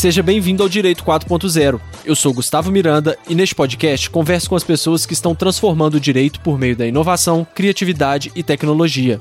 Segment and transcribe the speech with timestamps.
[0.00, 1.78] Seja bem-vindo ao Direito 4.0.
[2.06, 6.00] Eu sou Gustavo Miranda e neste podcast converso com as pessoas que estão transformando o
[6.00, 9.20] direito por meio da inovação, criatividade e tecnologia.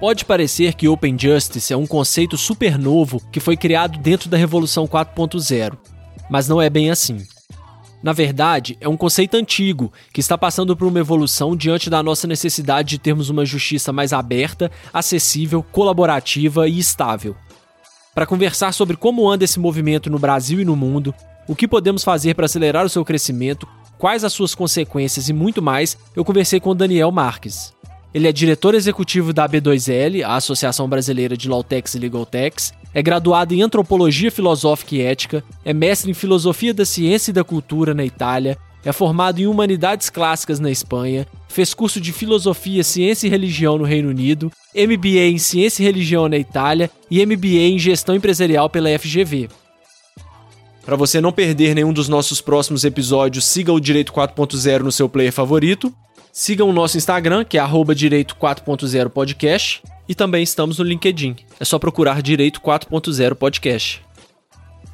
[0.00, 4.36] Pode parecer que Open Justice é um conceito super novo que foi criado dentro da
[4.36, 5.78] Revolução 4.0,
[6.28, 7.24] mas não é bem assim.
[8.02, 12.26] Na verdade, é um conceito antigo que está passando por uma evolução diante da nossa
[12.26, 17.36] necessidade de termos uma justiça mais aberta, acessível, colaborativa e estável.
[18.14, 21.14] Para conversar sobre como anda esse movimento no Brasil e no mundo,
[21.46, 25.62] o que podemos fazer para acelerar o seu crescimento, quais as suas consequências e muito
[25.62, 27.72] mais, eu conversei com Daniel Marques.
[28.12, 33.54] Ele é diretor executivo da AB2L, a Associação Brasileira de Lawtechs e Legaltechs, é graduado
[33.54, 38.04] em Antropologia Filosófica e Ética, é mestre em Filosofia da Ciência e da Cultura na
[38.04, 43.76] Itália, é formado em Humanidades Clássicas na Espanha, fez curso de Filosofia, Ciência e Religião
[43.76, 48.70] no Reino Unido, MBA em Ciência e Religião na Itália e MBA em Gestão Empresarial
[48.70, 49.48] pela FGV.
[50.84, 55.08] Para você não perder nenhum dos nossos próximos episódios, siga o Direito 4.0 no seu
[55.08, 55.94] player favorito.
[56.32, 59.82] Siga o nosso Instagram, que é Direito 4.0 Podcast.
[60.08, 61.36] E também estamos no LinkedIn.
[61.58, 64.02] É só procurar Direito 4.0 Podcast.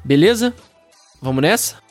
[0.03, 0.53] Beleza?
[1.21, 1.86] Vamos nessa?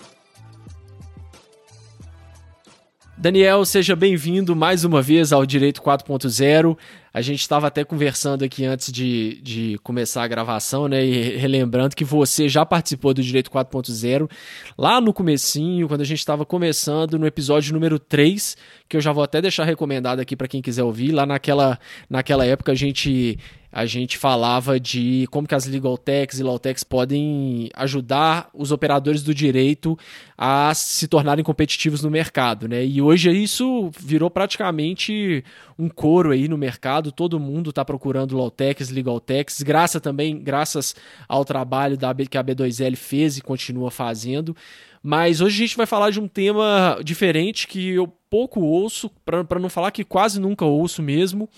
[3.19, 6.77] Daniel, seja bem-vindo mais uma vez ao Direito 4.0.
[7.15, 11.03] A gente estava até conversando aqui antes de, de começar a gravação, né?
[11.03, 14.31] E relembrando que você já participou do Direito 4.0
[14.77, 18.55] lá no comecinho, quando a gente estava começando, no episódio número 3,
[18.87, 21.11] que eu já vou até deixar recomendado aqui para quem quiser ouvir.
[21.11, 21.79] Lá naquela,
[22.11, 23.39] naquela época a gente
[23.77, 28.73] a gente falava de como que as legal techs e law techs podem ajudar os
[28.73, 29.99] operadores do direito
[30.35, 32.83] a se tornarem competitivos no mercado, né?
[32.83, 35.45] E hoje isso virou praticamente
[35.79, 40.43] um coro aí no mercado, todo mundo está procurando law techs, legal techs, graças também,
[40.43, 40.97] graças
[41.29, 44.57] ao trabalho da, que a B2L fez e continua fazendo.
[45.03, 49.61] Mas hoje a gente vai falar de um tema diferente que eu pouco ouço, para
[49.61, 51.49] não falar que quase nunca ouço mesmo,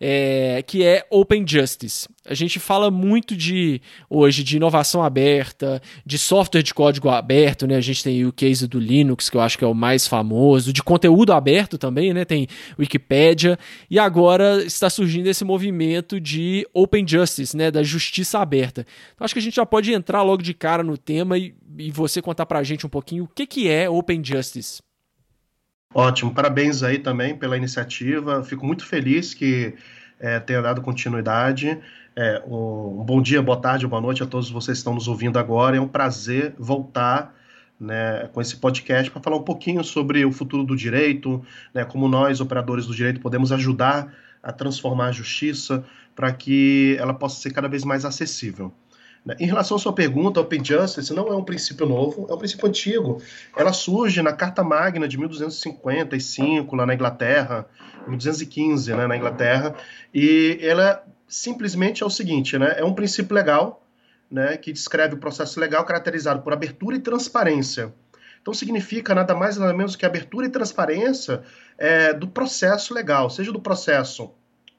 [0.00, 2.08] é, que é Open Justice.
[2.26, 7.76] A gente fala muito de hoje de inovação aberta, de software de código aberto, né?
[7.76, 10.72] A gente tem o case do Linux, que eu acho que é o mais famoso,
[10.72, 12.24] de conteúdo aberto também, né?
[12.24, 12.48] Tem
[12.78, 13.58] Wikipedia,
[13.90, 17.70] e agora está surgindo esse movimento de Open Justice, né?
[17.70, 18.86] Da justiça aberta.
[19.14, 21.90] Então acho que a gente já pode entrar logo de cara no tema e, e
[21.90, 24.82] você contar para a gente um pouquinho o que, que é Open Justice.
[25.94, 28.42] Ótimo, parabéns aí também pela iniciativa.
[28.42, 29.74] Fico muito feliz que
[30.18, 31.78] é, tenha dado continuidade.
[32.16, 35.38] É, um, bom dia, boa tarde, boa noite a todos vocês que estão nos ouvindo
[35.38, 35.76] agora.
[35.76, 37.32] É um prazer voltar
[37.78, 42.08] né, com esse podcast para falar um pouquinho sobre o futuro do direito, né, como
[42.08, 44.12] nós, operadores do direito, podemos ajudar
[44.42, 45.84] a transformar a justiça
[46.14, 48.72] para que ela possa ser cada vez mais acessível.
[49.24, 49.36] Né.
[49.40, 52.68] Em relação à sua pergunta, Open Justice não é um princípio novo, é um princípio
[52.68, 53.22] antigo.
[53.56, 57.66] Ela surge na Carta Magna de 1255, lá na Inglaterra,
[58.06, 59.74] 1215, né, na Inglaterra,
[60.12, 62.74] e ela simplesmente é o seguinte, né?
[62.76, 63.82] É um princípio legal,
[64.30, 67.92] né, que descreve o processo legal caracterizado por abertura e transparência.
[68.42, 71.42] Então significa nada mais nada menos que abertura e transparência
[71.78, 74.30] é, do processo legal, seja do processo,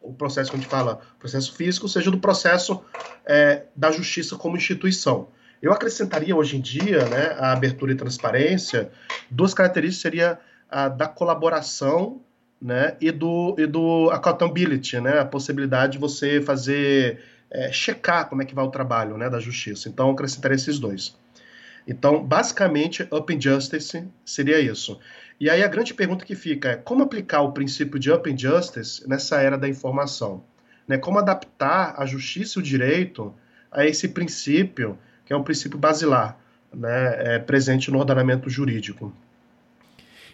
[0.07, 2.83] o processo que a gente fala, processo físico, seja do processo
[3.25, 5.29] é, da justiça como instituição.
[5.61, 8.91] Eu acrescentaria hoje em dia, né, a abertura e transparência,
[9.29, 10.39] duas características seria
[10.69, 12.21] a da colaboração
[12.61, 18.41] né, e do, e do accountability, né, a possibilidade de você fazer, é, checar como
[18.41, 19.89] é que vai o trabalho né, da justiça.
[19.89, 21.15] Então, acrescentaria esses dois.
[21.87, 24.99] Então, basicamente, Open Justice seria isso.
[25.39, 29.07] E aí a grande pergunta que fica é como aplicar o princípio de Open Justice
[29.07, 30.43] nessa era da informação?
[30.87, 30.97] Né?
[30.97, 33.33] Como adaptar a justiça e o direito
[33.71, 36.37] a esse princípio, que é um princípio basilar,
[36.73, 39.13] né, é, presente no ordenamento jurídico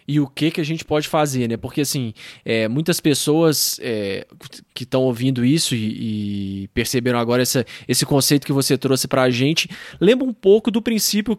[0.06, 1.56] e o que que a gente pode fazer, né?
[1.56, 2.12] Porque assim,
[2.44, 4.26] é, muitas pessoas é,
[4.74, 9.22] que estão ouvindo isso e, e, perceberam agora essa, esse conceito que você trouxe para
[9.22, 9.68] a gente,
[10.00, 11.38] lembra um pouco do princípio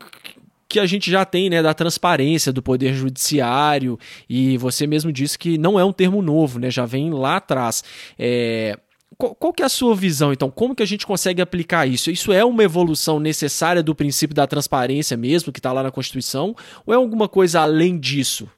[0.73, 5.37] que a gente já tem, né, da transparência do poder judiciário e você mesmo disse
[5.37, 6.71] que não é um termo novo, né?
[6.71, 7.83] Já vem lá atrás.
[8.17, 8.75] É,
[9.15, 10.49] qual, qual, que é a sua visão, então?
[10.49, 12.09] Como que a gente consegue aplicar isso?
[12.09, 16.55] Isso é uma evolução necessária do princípio da transparência mesmo, que está lá na Constituição,
[16.87, 18.49] ou é alguma coisa além disso?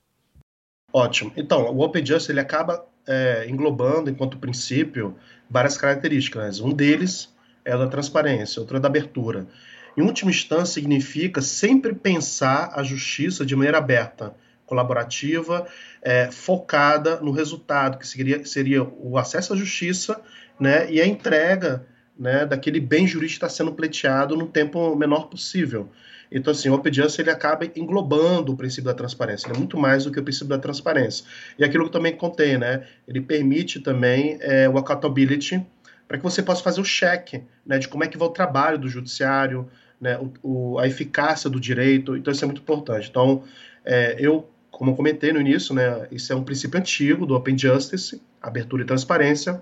[0.94, 1.34] Ótimo.
[1.36, 5.18] Então, o Open Justice ele acaba é, englobando, enquanto princípio,
[5.50, 6.62] várias características.
[6.62, 7.30] Um deles
[7.66, 9.46] é da transparência, outro é da abertura.
[9.98, 15.68] Em última instância, significa sempre pensar a justiça de maneira aberta, colaborativa,
[16.02, 20.20] é, focada no resultado, que seria, seria o acesso à justiça
[20.60, 21.86] né, e a entrega
[22.18, 25.90] né, daquele bem jurídico está sendo pleiteado no tempo menor possível.
[26.32, 29.48] Então, assim, o Justice ele acaba englobando o princípio da transparência.
[29.48, 31.26] Ele é muito mais do que o princípio da transparência.
[31.58, 32.84] E aquilo que eu também contei, né?
[33.08, 35.64] Ele permite também é, o accountability
[36.08, 38.78] para que você possa fazer o cheque né, de como é que vai o trabalho
[38.78, 39.70] do judiciário,
[40.00, 42.16] né, o, o, a eficácia do direito.
[42.16, 43.10] Então, isso é muito importante.
[43.10, 43.44] Então,
[43.84, 47.58] é, eu, como eu comentei no início, né, isso é um princípio antigo do Open
[47.58, 49.62] Justice, abertura e transparência.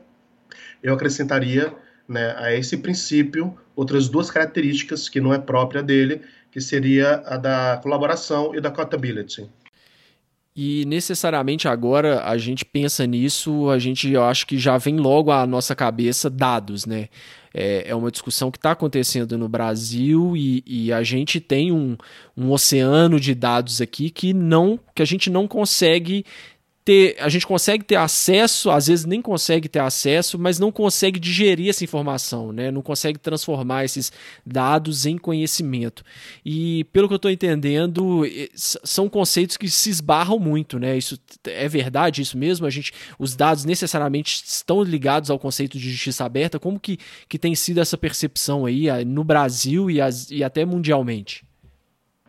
[0.82, 1.74] Eu acrescentaria
[2.08, 6.22] né, a esse princípio outras duas características que não é própria dele,
[6.52, 9.50] que seria a da colaboração e da accountability.
[10.56, 15.32] E necessariamente agora a gente pensa nisso, a gente eu acho que já vem logo
[15.32, 17.10] à nossa cabeça dados, né?
[17.54, 21.96] É, é uma discussão que está acontecendo no Brasil e, e, a gente tem um,
[22.36, 26.26] um oceano de dados aqui que não que a gente não consegue
[26.86, 31.20] ter, a gente consegue ter acesso, às vezes nem consegue ter acesso, mas não consegue
[31.20, 32.72] digerir essa informação, né?
[32.72, 34.12] Não consegue transformar esses
[34.46, 36.04] dados em conhecimento.
[36.46, 38.24] E pelo que eu estou entendendo,
[38.56, 40.98] são conceitos que se esbarram muito, né?
[40.98, 42.66] Isso é verdade, isso mesmo.
[42.66, 46.60] A gente, os dados necessariamente estão ligados ao conceito de justiça aberta.
[46.60, 46.98] Como que,
[47.30, 51.46] que tem sido essa percepção aí no Brasil e, as, e até mundialmente?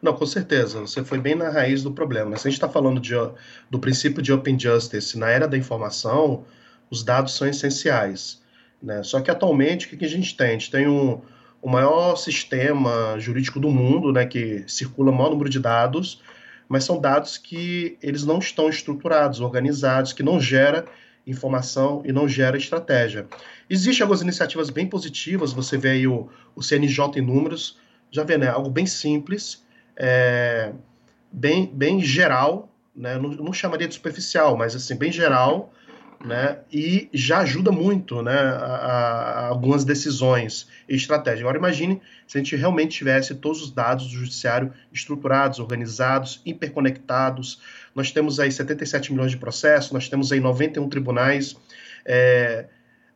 [0.05, 0.81] Não, com certeza.
[0.81, 2.37] Você foi bem na raiz do problema.
[2.37, 3.15] Se a gente está falando de,
[3.71, 6.45] do princípio de Open Justice na era da informação,
[6.91, 8.43] os dados são essenciais.
[8.83, 9.03] Né?
[9.03, 10.49] Só que atualmente, o que a gente tem?
[10.49, 11.23] A gente tem um,
[11.63, 16.21] o maior sistema jurídico do mundo, né, que circula o maior número de dados,
[16.69, 20.85] mas são dados que eles não estão estruturados, organizados, que não gera
[21.27, 23.27] informação e não gera estratégia.
[23.71, 27.79] Existem algumas iniciativas bem positivas, você vê aí o, o CNJ em números,
[28.11, 29.64] já vê, né, algo bem simples,
[29.97, 30.73] é,
[31.31, 33.19] bem, bem geral, né?
[33.19, 35.73] não, não chamaria de superficial, mas assim, bem geral,
[36.25, 36.59] né?
[36.73, 38.33] e já ajuda muito né?
[38.33, 41.41] a, a algumas decisões e estratégias.
[41.41, 47.61] Agora imagine se a gente realmente tivesse todos os dados do judiciário estruturados, organizados, interconectados.
[47.95, 51.57] Nós temos aí 77 milhões de processos, nós temos aí 91 tribunais,
[52.05, 52.67] é,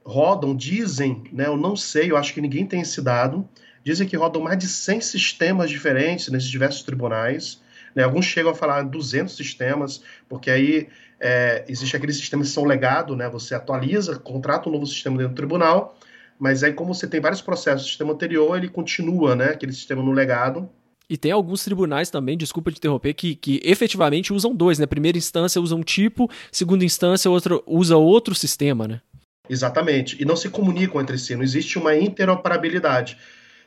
[0.05, 3.49] rodam, dizem, né, eu não sei, eu acho que ninguém tem esse dado,
[3.89, 7.59] Dizem que rodam mais de 100 sistemas diferentes nesses diversos tribunais.
[7.95, 8.03] Né?
[8.03, 10.89] Alguns chegam a falar 200 sistemas, porque aí
[11.19, 13.31] é, existe aqueles sistemas que são legado, né?
[13.31, 15.99] você atualiza, contrata um novo sistema dentro do tribunal,
[16.39, 19.47] mas aí como você tem vários processos do sistema anterior, ele continua né?
[19.47, 20.69] aquele sistema no legado.
[21.09, 24.85] E tem alguns tribunais também, desculpa te interromper, que, que efetivamente usam dois, né?
[24.85, 29.01] Primeira instância usa um tipo, segunda instância outro, usa outro sistema, né?
[29.49, 30.21] Exatamente.
[30.21, 33.17] E não se comunicam entre si, não existe uma interoperabilidade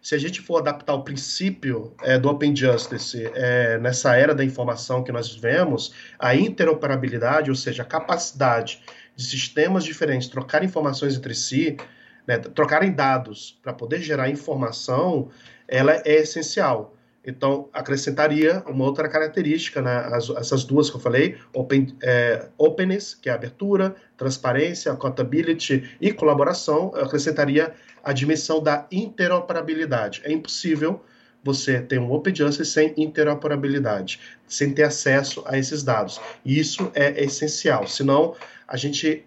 [0.01, 4.43] se a gente for adaptar o princípio é, do Open Justice é, nessa era da
[4.43, 8.81] informação que nós vivemos, a interoperabilidade, ou seja, a capacidade
[9.15, 11.77] de sistemas diferentes trocar informações entre si,
[12.25, 15.29] né, trocarem dados para poder gerar informação,
[15.67, 16.95] ela é essencial.
[17.25, 23.13] Então, acrescentaria uma outra característica, né, as, essas duas que eu falei, open, é, openness,
[23.13, 27.73] que é abertura, transparência, accountability e colaboração, acrescentaria
[28.03, 30.21] a dimensão da interoperabilidade.
[30.23, 31.03] É impossível
[31.43, 36.21] você ter um Open Justice sem interoperabilidade, sem ter acesso a esses dados.
[36.45, 38.35] E isso é essencial, senão
[38.67, 39.25] a gente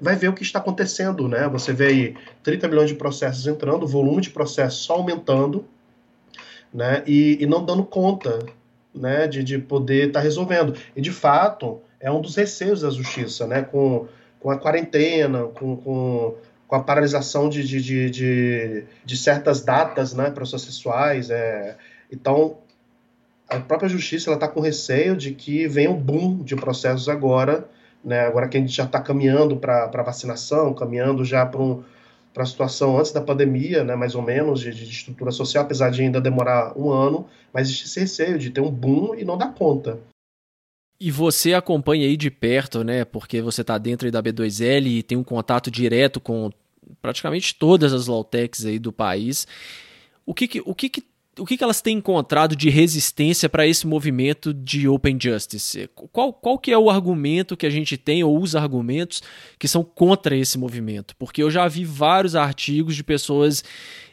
[0.00, 1.48] vai ver o que está acontecendo, né?
[1.48, 5.66] Você vê aí 30 milhões de processos entrando, o volume de processos só aumentando,
[6.72, 7.02] né?
[7.06, 8.38] E, e não dando conta,
[8.94, 9.26] né?
[9.26, 10.76] De, de poder estar tá resolvendo.
[10.94, 13.62] E de fato é um dos receios da justiça, né?
[13.62, 14.06] Com,
[14.38, 16.34] com a quarentena, com, com,
[16.66, 20.30] com a paralisação de, de, de, de, de certas datas, né?
[20.30, 21.76] Processuais, é.
[22.10, 22.58] Então
[23.48, 27.68] a própria justiça ela está com receio de que venha um boom de processos agora,
[28.04, 28.20] né?
[28.20, 31.82] Agora que a gente já está caminhando para vacinação, caminhando já para um
[32.32, 35.90] para a situação antes da pandemia, né, mais ou menos, de, de, estrutura social, apesar
[35.90, 39.36] de ainda demorar um ano, mas existe esse receio de ter um boom e não
[39.36, 39.98] dar conta.
[41.00, 45.18] E você acompanha aí de perto, né, porque você está dentro da B2L e tem
[45.18, 46.50] um contato direto com
[47.00, 49.46] praticamente todas as Lawtechs aí do país.
[50.24, 51.02] O que, que o que, que
[51.40, 55.88] o que, que elas têm encontrado de resistência para esse movimento de Open Justice?
[56.12, 59.22] Qual, qual que é o argumento que a gente tem, ou os argumentos
[59.58, 61.16] que são contra esse movimento?
[61.16, 63.64] Porque eu já vi vários artigos de pessoas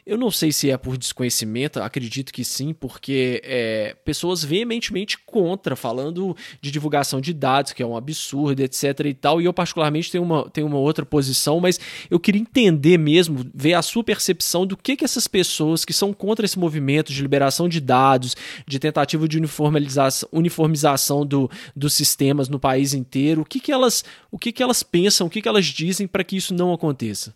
[0.08, 5.76] eu não sei se é por desconhecimento, acredito que sim, porque é, pessoas veementemente contra,
[5.76, 10.10] falando de divulgação de dados, que é um absurdo, etc e tal, e eu particularmente
[10.10, 11.78] tenho uma, tenho uma outra posição, mas
[12.10, 16.14] eu queria entender mesmo, ver a sua percepção do que, que essas pessoas que são
[16.14, 18.34] contra esse movimento de liberação de dados,
[18.66, 24.02] de tentativa de uniformização, uniformização do, dos sistemas no país inteiro, o que, que, elas,
[24.30, 27.34] o que, que elas pensam, o que, que elas dizem para que isso não aconteça?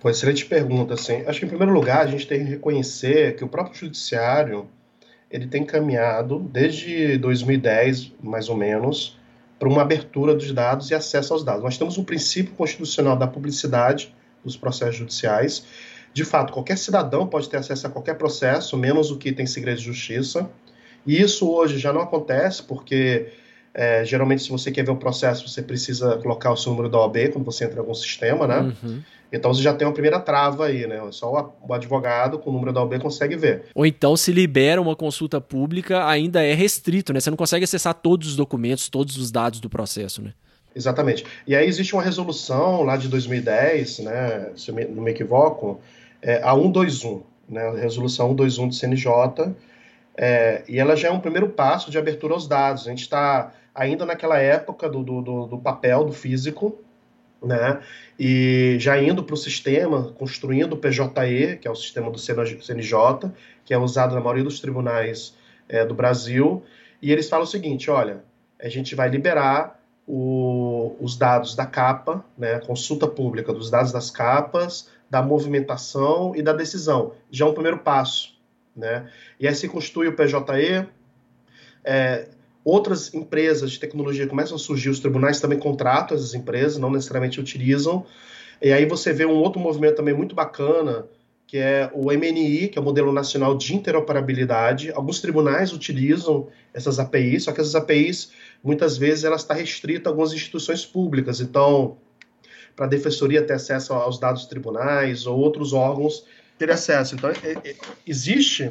[0.00, 1.22] Pô, excelente pergunta, assim.
[1.26, 4.66] Acho que, em primeiro lugar, a gente tem que reconhecer que o próprio judiciário
[5.30, 9.18] ele tem caminhado, desde 2010, mais ou menos,
[9.58, 11.62] para uma abertura dos dados e acesso aos dados.
[11.62, 15.66] Nós temos um princípio constitucional da publicidade dos processos judiciais.
[16.14, 19.78] De fato, qualquer cidadão pode ter acesso a qualquer processo, menos o que tem segredo
[19.78, 20.50] de justiça.
[21.06, 23.28] E isso hoje já não acontece, porque
[23.72, 26.98] é, geralmente, se você quer ver o processo, você precisa colocar o seu número da
[26.98, 28.74] OAB quando você entra em algum sistema, né?
[28.82, 29.02] Uhum.
[29.32, 31.00] Então você já tem uma primeira trava aí, né?
[31.12, 33.66] Só o advogado com o número da OAB consegue ver.
[33.74, 37.20] Ou então, se libera uma consulta pública, ainda é restrito, né?
[37.20, 40.32] Você não consegue acessar todos os documentos, todos os dados do processo, né?
[40.74, 41.24] Exatamente.
[41.46, 44.50] E aí existe uma resolução lá de 2010, né?
[44.56, 45.80] Se eu não me equivoco,
[46.20, 47.68] é a 121, né?
[47.68, 49.54] A resolução 121 do CNJ.
[50.16, 52.86] É, e ela já é um primeiro passo de abertura aos dados.
[52.86, 56.78] A gente está ainda naquela época do, do, do papel, do físico,
[57.42, 57.80] né?
[58.18, 63.32] E já indo para o sistema, construindo o PJE, que é o sistema do CNJ,
[63.64, 65.34] que é usado na maioria dos tribunais
[65.66, 66.62] é, do Brasil,
[67.00, 68.22] e eles falam o seguinte: olha,
[68.62, 74.10] a gente vai liberar o, os dados da capa, né, consulta pública dos dados das
[74.10, 77.14] capas, da movimentação e da decisão.
[77.30, 78.38] Já é um primeiro passo.
[78.76, 79.08] Né?
[79.38, 80.86] E aí se constitui o PJE,
[81.82, 82.28] é,
[82.70, 87.40] outras empresas de tecnologia começam a surgir, os tribunais também contratam essas empresas, não necessariamente
[87.40, 88.06] utilizam.
[88.62, 91.06] E aí você vê um outro movimento também muito bacana,
[91.46, 94.92] que é o MNI, que é o Modelo Nacional de Interoperabilidade.
[94.92, 98.30] Alguns tribunais utilizam essas APIs, só que essas APIs,
[98.62, 101.40] muitas vezes, elas estão tá restritas a algumas instituições públicas.
[101.40, 101.96] Então,
[102.76, 106.24] para a defensoria ter acesso aos dados dos tribunais ou outros órgãos
[106.56, 107.14] ter acesso.
[107.14, 107.74] Então, é, é,
[108.06, 108.70] existe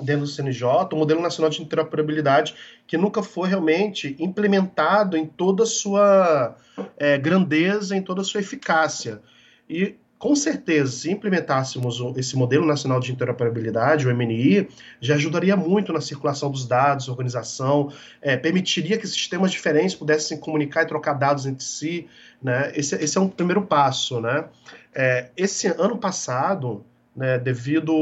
[0.00, 2.54] dentro do CNJ, o modelo nacional de interoperabilidade
[2.86, 6.56] que nunca foi realmente implementado em toda a sua
[6.96, 9.20] é, grandeza, em toda a sua eficácia.
[9.68, 14.68] E com certeza, se implementássemos esse modelo nacional de interoperabilidade, o MNI,
[15.00, 20.82] já ajudaria muito na circulação dos dados, organização, é, permitiria que sistemas diferentes pudessem comunicar
[20.82, 22.08] e trocar dados entre si.
[22.42, 22.72] Né?
[22.74, 24.20] Esse, esse é um primeiro passo.
[24.20, 24.44] Né?
[24.92, 26.84] É, esse ano passado,
[27.18, 27.92] né, devido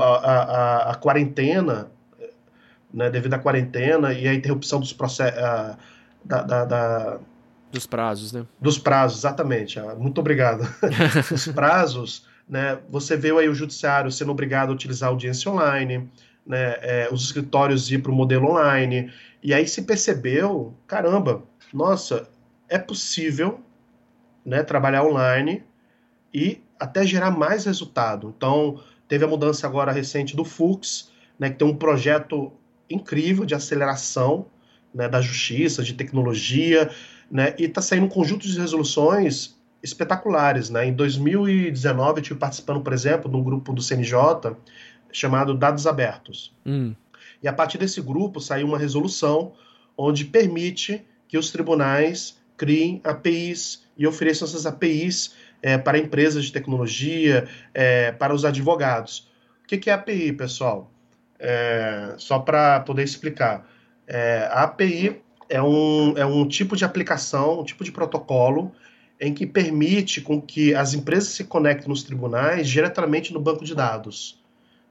[0.00, 1.90] à quarentena,
[2.92, 5.38] né, devido à quarentena e à interrupção dos processos.
[6.24, 7.18] Da, da, da,
[7.70, 8.46] dos prazos, né?
[8.58, 9.78] Dos prazos, exatamente.
[9.78, 10.62] Ah, muito obrigado.
[11.30, 12.78] Os prazos, né?
[12.90, 16.10] Você vê aí o judiciário sendo obrigado a utilizar audiência online,
[16.44, 16.76] né?
[16.80, 19.12] É, os escritórios ir para o modelo online.
[19.42, 22.28] E aí se percebeu, caramba, nossa,
[22.68, 23.60] é possível
[24.44, 25.62] né, trabalhar online
[26.34, 28.32] e até gerar mais resultado.
[28.36, 32.52] Então, teve a mudança agora recente do Fux, né, que tem um projeto
[32.90, 34.46] incrível de aceleração
[34.94, 36.90] né, da justiça, de tecnologia,
[37.30, 40.70] né, e está saindo um conjunto de resoluções espetaculares.
[40.70, 40.86] Né?
[40.86, 44.56] Em 2019, eu estive participando, por exemplo, de um grupo do CNJ
[45.12, 46.54] chamado Dados Abertos.
[46.66, 46.94] Hum.
[47.42, 49.52] E a partir desse grupo saiu uma resolução
[49.96, 56.52] onde permite que os tribunais criem APIs e ofereçam essas APIs é, para empresas de
[56.52, 59.28] tecnologia, é, para os advogados.
[59.64, 60.90] O que, que é API, pessoal?
[61.38, 63.68] É, só para poder explicar.
[64.06, 68.72] É, a API é um, é um tipo de aplicação, um tipo de protocolo
[69.20, 73.74] em que permite com que as empresas se conectem nos tribunais diretamente no banco de
[73.74, 74.37] dados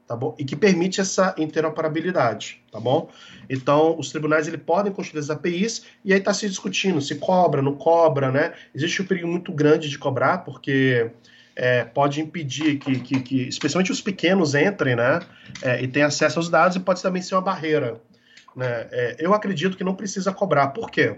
[0.07, 0.33] tá bom?
[0.39, 3.09] E que permite essa interoperabilidade, tá bom?
[3.49, 7.61] Então, os tribunais ele podem construir as APIs e aí está se discutindo se cobra,
[7.61, 8.53] não cobra, né?
[8.73, 11.11] Existe um perigo muito grande de cobrar, porque
[11.55, 15.19] é, pode impedir que, que, que, especialmente os pequenos entrem, né?
[15.61, 17.99] É, e tenham acesso aos dados e pode também ser uma barreira.
[18.55, 18.87] Né?
[18.91, 20.67] É, eu acredito que não precisa cobrar.
[20.69, 21.17] Por quê?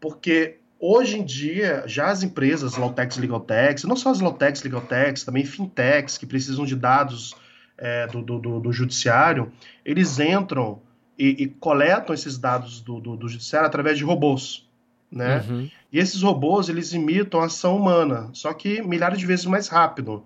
[0.00, 5.44] Porque hoje em dia, já as empresas, Lawtex, Legaltex, não só as Lawtex, Legaltex, também
[5.44, 7.34] fintechs que precisam de dados
[7.76, 9.52] é, do, do, do, judiciário,
[9.84, 10.80] eles entram
[11.18, 14.68] e, e coletam esses dados do, do, do, judiciário através de robôs,
[15.10, 15.44] né?
[15.48, 15.70] Uhum.
[15.92, 20.24] E esses robôs, eles imitam a ação humana, só que milhares de vezes mais rápido.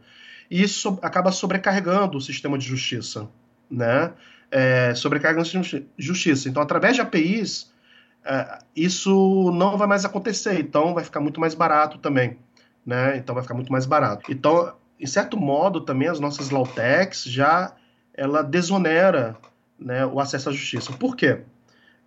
[0.51, 3.29] E isso acaba sobrecarregando o sistema de justiça,
[3.71, 4.13] né?
[4.51, 6.49] É, sobrecarregando o sistema de justiça.
[6.49, 7.71] Então, através de APIs,
[8.25, 10.59] é, isso não vai mais acontecer.
[10.59, 12.39] Então, vai ficar muito mais barato também,
[12.85, 13.17] né?
[13.19, 14.33] Então, vai ficar muito mais barato.
[14.33, 17.75] Então, em certo modo, também as nossas Lautex já
[18.15, 19.37] ela desonera
[19.79, 20.93] né, o acesso à justiça.
[20.93, 21.43] Por quê?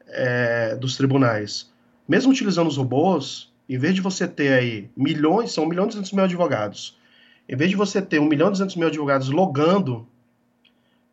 [0.08, 1.72] É, dos tribunais.
[2.08, 5.88] Mesmo utilizando os robôs, em vez de você ter aí milhões, são 1 milhão e
[5.88, 7.00] 200 mil advogados,
[7.48, 10.06] em vez de você ter 1 milhão e 200 mil advogados logando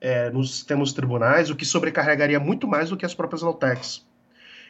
[0.00, 4.04] é, nos sistemas tribunais, o que sobrecarregaria muito mais do que as próprias Lautex.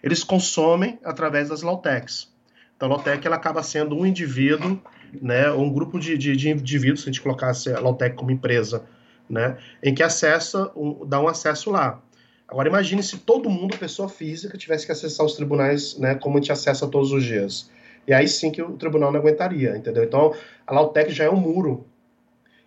[0.03, 2.31] Eles consomem através das Lautex.
[2.77, 4.81] Então, a Lautec ela acaba sendo um indivíduo
[5.21, 8.85] né, um grupo de, de, de indivíduos, se a gente colocasse a Lautec como empresa,
[9.29, 12.01] né, em que acessa, um, dá um acesso lá.
[12.47, 16.41] Agora imagine se todo mundo, pessoa física, tivesse que acessar os tribunais, né, como a
[16.41, 17.71] gente acessa todos os dias.
[18.07, 20.03] E aí sim que o tribunal não aguentaria, entendeu?
[20.03, 20.35] Então,
[20.67, 21.85] a Lautec já é um muro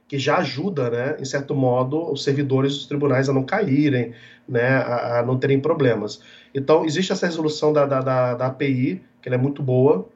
[0.07, 4.13] que já ajuda, né, em certo modo, os servidores dos tribunais a não caírem,
[4.48, 6.21] né, a, a não terem problemas.
[6.53, 10.07] Então, existe essa resolução da, da, da, da API, que é muito boa.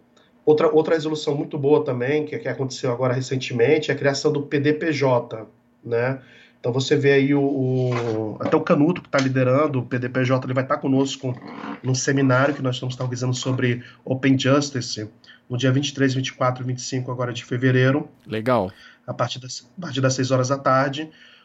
[0.45, 4.43] Outra, outra resolução muito boa também, que, que aconteceu agora recentemente, é a criação do
[4.43, 5.47] PDPJ,
[5.83, 6.19] né,
[6.65, 10.53] então você vê aí o, o até o Canuto que está liderando o PDPJ, ele
[10.55, 11.39] vai estar tá conosco
[11.83, 15.07] num seminário que nós estamos organizando sobre Open Justice
[15.47, 18.09] no dia 23, 24 e 25 agora de fevereiro.
[18.25, 18.71] Legal.
[19.05, 21.03] A partir das, a partir das 6 horas da tarde.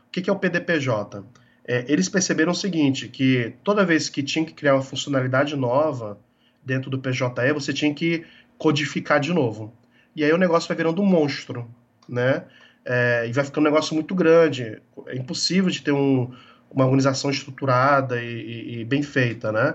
[0.09, 1.23] O que, que é o PDPJ?
[1.67, 6.19] É, eles perceberam o seguinte, que toda vez que tinha que criar uma funcionalidade nova
[6.65, 8.25] dentro do PJE, você tinha que
[8.61, 9.73] codificar de novo.
[10.15, 11.69] E aí o negócio vai virando um monstro,
[12.09, 12.45] né?
[12.85, 14.81] é, e vai ficando um negócio muito grande.
[15.07, 16.33] É impossível de ter um,
[16.71, 19.75] uma organização estruturada e, e, e bem feita, né?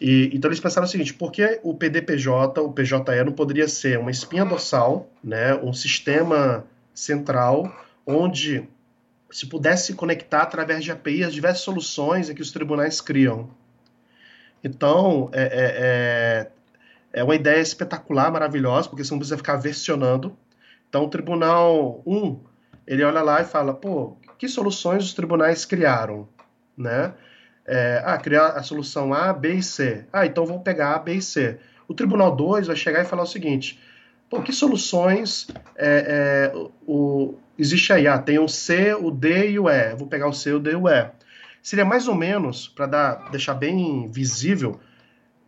[0.00, 3.98] E, então eles pensaram o seguinte: por que o PDPJ, o PJE, não poderia ser
[3.98, 7.70] uma espinha dorsal, né, um sistema central,
[8.06, 8.64] onde
[9.30, 13.50] se pudesse conectar através de API as diversas soluções que os tribunais criam?
[14.64, 16.50] Então, é, é, é,
[17.12, 20.36] é uma ideia espetacular, maravilhosa, porque você não precisa ficar versionando
[20.90, 22.40] então, o Tribunal 1,
[22.84, 26.28] ele olha lá e fala, pô, que soluções os tribunais criaram,
[26.76, 27.14] né?
[27.64, 30.04] É, ah, criar a solução A, B e C.
[30.12, 31.60] Ah, então vou pegar A, B e C.
[31.86, 33.78] O Tribunal 2 vai chegar e falar o seguinte,
[34.28, 38.08] pô, que soluções é, é, o, existe aí?
[38.08, 39.94] Ah, tem o C, o D e o E.
[39.94, 41.08] vou pegar o C, o D e o E.
[41.62, 44.80] Seria mais ou menos, para deixar bem visível,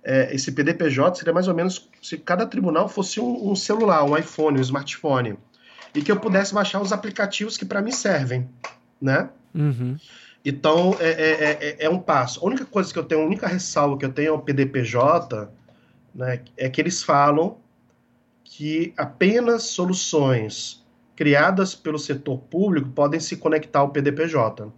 [0.04, 4.16] é, esse PDPJ seria mais ou menos se cada tribunal fosse um, um, celular, um
[4.16, 5.38] iPhone, um smartphone,
[5.94, 8.48] e que eu pudesse baixar os aplicativos que para mim servem,
[9.00, 9.28] né?
[9.54, 9.96] Uhum.
[10.44, 12.40] Então é, é, é, é, um passo.
[12.40, 15.48] A única coisa que eu tenho, a única ressalva que eu tenho ao PDPJ,
[16.14, 17.58] né, é que eles falam
[18.42, 24.72] que apenas soluções criadas pelo setor público podem se conectar ao PDPJ.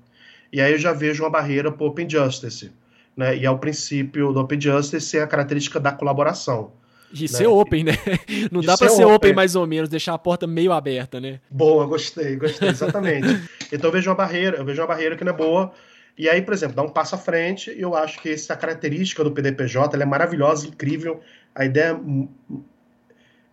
[0.52, 2.70] E aí eu já vejo uma barreira para o Open Justice
[3.16, 3.36] né?
[3.36, 6.72] E é o princípio do Open Justice ser a característica da colaboração.
[7.12, 7.28] De né?
[7.28, 7.92] ser open, né?
[8.50, 9.14] Não de dá para ser, open.
[9.14, 11.38] open mais ou menos, deixar a porta meio aberta, né?
[11.48, 13.28] Boa, gostei, gostei, exatamente.
[13.72, 15.72] então eu vejo uma barreira, eu vejo uma barreira que não é boa.
[16.18, 19.22] E aí, por exemplo, dá um passo à frente, e eu acho que essa característica
[19.22, 21.20] do PDPJ é maravilhosa, incrível.
[21.54, 21.96] A ideia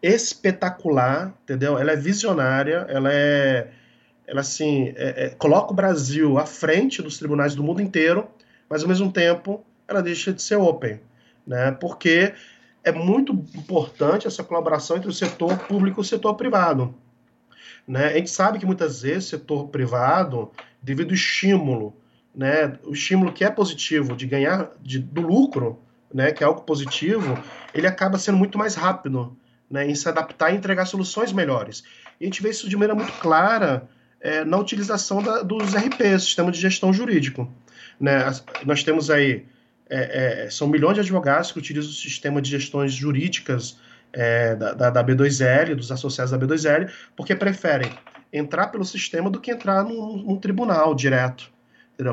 [0.02, 1.78] é espetacular, entendeu?
[1.78, 3.67] Ela é visionária, ela é.
[4.28, 8.28] Ela assim, é, é, coloca o Brasil à frente dos tribunais do mundo inteiro
[8.72, 11.02] mas ao mesmo tempo ela deixa de ser open,
[11.46, 11.72] né?
[11.74, 12.34] Porque
[12.82, 16.96] é muito importante essa colaboração entre o setor público e o setor privado.
[17.86, 18.06] Né?
[18.08, 20.50] A gente sabe que muitas vezes o setor privado,
[20.82, 21.94] devido ao estímulo,
[22.34, 25.78] né, o estímulo que é positivo de ganhar de, do lucro,
[26.14, 27.38] né, que é algo positivo,
[27.74, 29.38] ele acaba sendo muito mais rápido
[29.70, 31.84] né, em se adaptar e entregar soluções melhores.
[32.20, 33.90] E a gente vê isso de maneira muito clara
[34.22, 37.52] é, na utilização da, dos RPs, Sistema de Gestão Jurídico.
[38.02, 38.26] Né?
[38.66, 39.46] Nós temos aí,
[39.88, 43.78] é, é, são milhões de advogados que utilizam o sistema de gestões jurídicas
[44.12, 47.92] é, da, da, da, B2L, dos associados da B2L, porque preferem
[48.34, 51.52] entrar pelo sistema do que entrar num, num tribunal direto.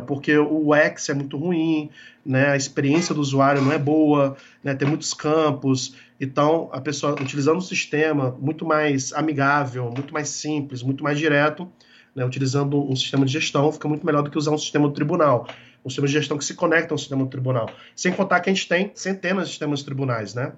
[0.06, 1.88] Porque o X é muito ruim,
[2.26, 2.50] né?
[2.50, 4.74] a experiência do usuário não é boa, né?
[4.74, 5.96] tem muitos campos.
[6.20, 11.66] Então, a pessoa utilizando um sistema muito mais amigável, muito mais simples, muito mais direto,
[12.14, 12.22] né?
[12.22, 15.48] utilizando um sistema de gestão, fica muito melhor do que usar um sistema do tribunal
[15.84, 17.70] um sistema de gestão que se conecta ao sistema do tribunal.
[17.94, 20.52] Sem contar que a gente tem centenas de sistemas tribunais, né?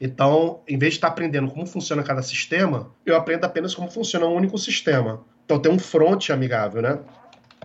[0.00, 4.26] Então, em vez de estar aprendendo como funciona cada sistema, eu aprendo apenas como funciona
[4.26, 5.24] um único sistema.
[5.44, 6.98] Então, tem um front amigável, né?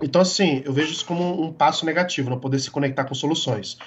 [0.02, 3.78] Então, assim, eu vejo isso como um passo negativo, não poder se conectar com soluções.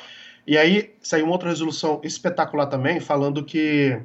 [0.47, 3.99] E aí, saiu uma outra resolução espetacular também, falando que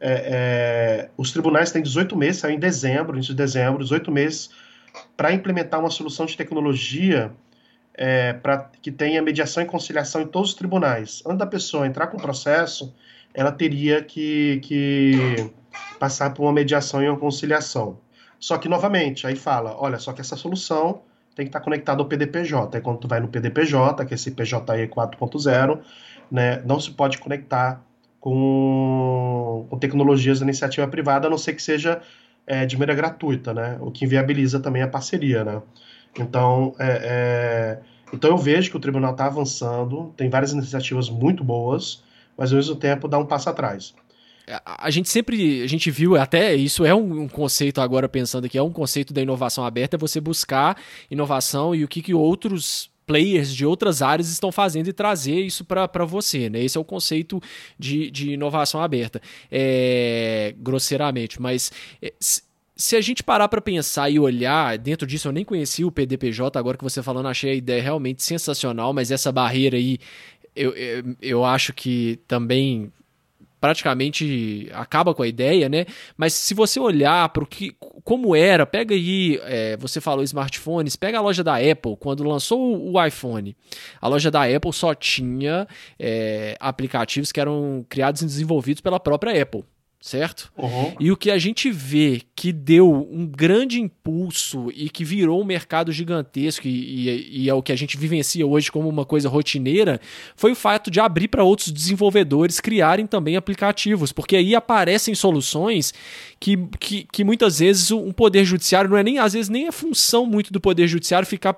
[0.00, 4.50] é, é, os tribunais têm 18 meses, saiu em dezembro, início de dezembro, 18 meses,
[5.16, 7.30] para implementar uma solução de tecnologia
[8.02, 11.22] é, para que tenha mediação e conciliação em todos os tribunais.
[11.26, 12.94] Antes da pessoa entrar com o processo,
[13.34, 15.50] ela teria que, que
[15.98, 17.98] passar por uma mediação e uma conciliação.
[18.38, 21.02] Só que, novamente, aí fala, olha, só que essa solução
[21.36, 22.74] tem que estar conectada ao PDPJ.
[22.74, 25.80] Aí quando tu vai no PDPJ, que é esse PJE 4.0,
[26.30, 27.84] né, não se pode conectar
[28.18, 32.00] com, com, tecnologias da iniciativa privada, a não ser que seja
[32.46, 33.76] é, de maneira gratuita, né?
[33.80, 35.60] O que inviabiliza também a parceria, né?
[36.18, 41.44] Então, é, é, então eu vejo que o tribunal está avançando, tem várias iniciativas muito
[41.44, 42.02] boas,
[42.36, 43.94] mas ao mesmo tempo dá um passo atrás.
[44.64, 48.62] a gente sempre a gente viu até isso é um, conceito agora pensando aqui é
[48.62, 50.76] um conceito da inovação aberta é você buscar
[51.10, 55.64] inovação e o que, que outros players de outras áreas estão fazendo e trazer isso
[55.64, 56.48] para você.
[56.48, 56.62] Né?
[56.62, 57.42] Esse é o conceito
[57.76, 59.20] de, de inovação aberta,
[59.50, 61.42] é, grosseiramente.
[61.42, 62.12] Mas é,
[62.80, 66.58] se a gente parar para pensar e olhar, dentro disso eu nem conheci o PDPJ,
[66.58, 69.98] agora que você falando, achei a ideia realmente sensacional, mas essa barreira aí
[70.56, 72.90] eu, eu, eu acho que também
[73.60, 75.84] praticamente acaba com a ideia, né?
[76.16, 80.96] Mas se você olhar para o que como era, pega aí, é, você falou smartphones,
[80.96, 83.54] pega a loja da Apple, quando lançou o iPhone,
[84.00, 89.42] a loja da Apple só tinha é, aplicativos que eram criados e desenvolvidos pela própria
[89.42, 89.64] Apple
[90.00, 90.50] certo?
[90.56, 90.94] Uhum.
[90.98, 95.44] E o que a gente vê que deu um grande impulso e que virou um
[95.44, 99.28] mercado gigantesco e, e, e, é o que a gente vivencia hoje como uma coisa
[99.28, 100.00] rotineira
[100.34, 105.92] foi o fato de abrir para outros desenvolvedores criarem também aplicativos, porque aí aparecem soluções
[106.40, 109.72] que, que, que muitas vezes um poder judiciário não é nem às vezes nem é
[109.72, 111.54] função muito do poder judiciário ficar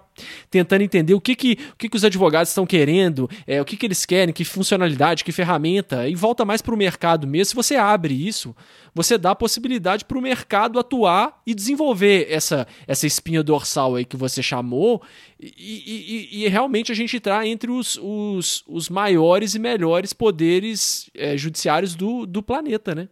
[0.50, 3.76] tentando entender o que que, o que, que os advogados estão querendo, é, o que,
[3.76, 7.50] que eles querem, que funcionalidade, que ferramenta e volta mais para o mercado mesmo.
[7.50, 8.56] Se você abre isso isso,
[8.94, 14.04] você dá a possibilidade para o mercado atuar e desenvolver essa, essa espinha dorsal aí
[14.04, 15.02] que você chamou,
[15.40, 21.10] e, e, e realmente a gente está entre os, os, os, maiores e melhores poderes
[21.14, 23.08] é, judiciários do, do planeta, né?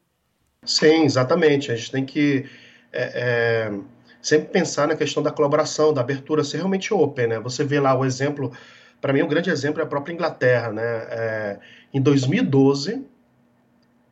[0.64, 1.72] Sim, exatamente.
[1.72, 2.44] A gente tem que
[2.92, 3.80] é, é,
[4.20, 7.40] sempre pensar na questão da colaboração, da abertura, ser realmente open, né?
[7.40, 8.52] Você vê lá o exemplo,
[9.00, 10.82] para mim, um grande exemplo é a própria Inglaterra, né?
[10.82, 11.58] É,
[11.94, 13.06] em 2012,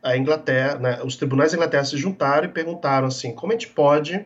[0.01, 3.67] a Inglaterra, né, os tribunais da Inglaterra se juntaram e perguntaram assim, como a gente
[3.69, 4.25] pode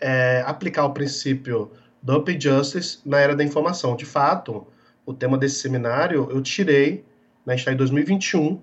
[0.00, 1.70] é, aplicar o princípio
[2.00, 3.96] do Open Justice na era da informação.
[3.96, 4.66] De fato,
[5.04, 7.04] o tema desse seminário eu tirei,
[7.44, 8.60] né, está em 2021,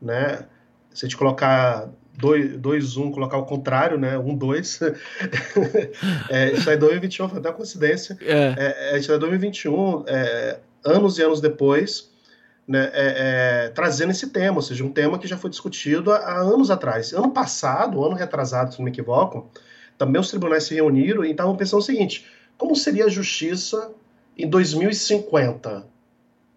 [0.00, 0.46] né,
[0.92, 4.18] se a gente colocar 2, 1, um, colocar o contrário, né?
[4.18, 4.80] 1, um, 2.
[6.28, 8.18] é, está em 2021, foi até uma coincidência.
[8.20, 8.54] É.
[8.56, 12.10] É, é, está em 2021, é, anos e anos depois,
[12.66, 16.16] né, é, é, trazendo esse tema, ou seja, um tema que já foi discutido há,
[16.16, 17.12] há, anos atrás.
[17.12, 19.48] Ano passado, ano retrasado, se não me equivoco,
[19.96, 22.26] também os tribunais se reuniram e estavam pensando o seguinte:
[22.58, 23.92] como seria a justiça
[24.36, 25.86] em 2050?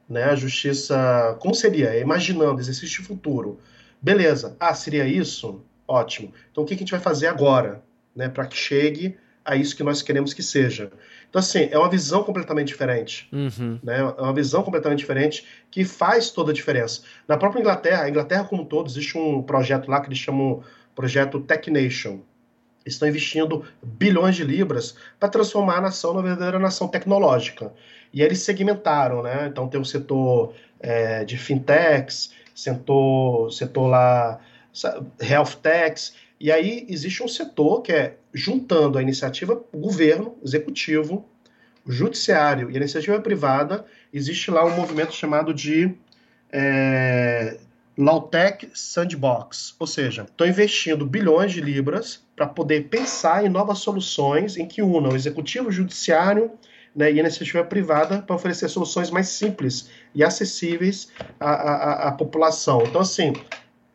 [0.10, 1.98] Né, a justiça, como seria?
[1.98, 3.60] Imaginando, exercício de futuro.
[4.01, 5.61] Beleza, ah, seria isso?
[5.87, 6.33] Ótimo.
[6.51, 7.83] Então o que a gente vai fazer agora,
[8.15, 10.91] né, para que chegue a isso que nós queremos que seja?
[11.29, 13.29] Então, assim, é uma visão completamente diferente.
[13.31, 13.79] Uhum.
[13.81, 13.99] Né?
[13.99, 17.03] É uma visão completamente diferente que faz toda a diferença.
[17.25, 20.61] Na própria Inglaterra, a Inglaterra como um todo, existe um projeto lá que eles chamam
[20.93, 22.19] projeto Tech Nation.
[22.85, 27.71] Estão investindo bilhões de libras para transformar a nação numa verdadeira nação tecnológica.
[28.13, 29.47] E aí eles segmentaram, né?
[29.49, 34.39] Então tem o setor é, de fintechs, setor, setor lá,
[35.19, 41.26] health techs, e aí existe um setor que é juntando a iniciativa governo, executivo,
[41.88, 45.93] judiciário e a iniciativa privada, existe lá um movimento chamado de
[46.52, 47.58] é,
[47.97, 54.58] Lawtech Sandbox, ou seja, estão investindo bilhões de libras para poder pensar em novas soluções
[54.58, 56.52] em que unam executivo, judiciário
[56.95, 62.12] né, e a iniciativa privada para oferecer soluções mais simples e acessíveis à, à, à
[62.12, 62.84] população.
[62.84, 63.34] Então, assim,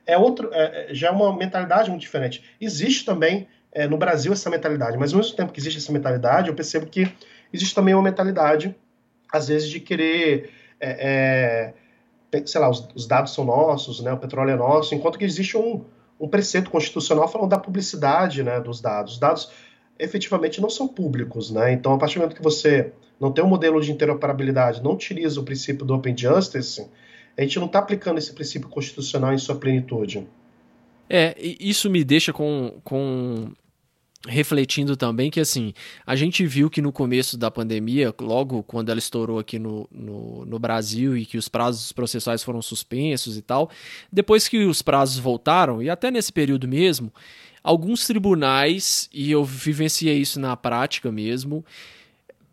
[0.07, 2.43] é outro, é, já é uma mentalidade muito diferente.
[2.61, 6.49] Existe também é, no Brasil essa mentalidade, mas ao mesmo tempo que existe essa mentalidade,
[6.49, 7.13] eu percebo que
[7.53, 8.75] existe também uma mentalidade,
[9.31, 11.75] às vezes, de querer, é,
[12.33, 15.25] é, sei lá, os, os, dados são nossos, né, o petróleo é nosso, enquanto que
[15.25, 15.85] existe um,
[16.19, 19.15] um preceito constitucional falando da publicidade né, dos dados.
[19.15, 19.51] Os dados
[19.99, 21.73] efetivamente não são públicos, né?
[21.73, 25.41] Então, a partir do momento que você não tem um modelo de interoperabilidade, não utiliza
[25.41, 26.87] o princípio do Open Justice,
[27.37, 30.27] a gente não está aplicando esse princípio constitucional em sua plenitude.
[31.09, 33.53] É, isso me deixa com, com
[34.27, 35.73] refletindo também que assim
[36.05, 40.45] a gente viu que no começo da pandemia logo quando ela estourou aqui no, no,
[40.45, 43.71] no, Brasil e que os prazos processuais foram suspensos e tal
[44.13, 47.13] depois que os prazos voltaram e até nesse período mesmo
[47.67, 51.65] alguns tribunais e eu vivenciei isso na prática mesmo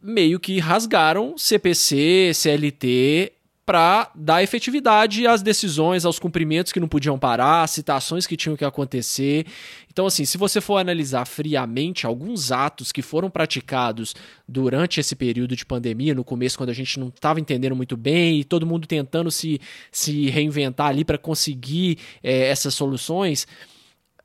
[0.02, 3.32] meio que rasgaram CPC CLT
[3.66, 8.66] para dar efetividade às decisões, aos cumprimentos que não podiam parar, citações que tinham que
[8.66, 9.46] acontecer.
[9.90, 14.14] Então, assim, se você for analisar friamente alguns atos que foram praticados
[14.46, 18.42] durante esse período de pandemia, no começo, quando a gente não estava entendendo muito bem
[18.42, 23.48] e todo mundo tentando se, se reinventar ali para conseguir é, essas soluções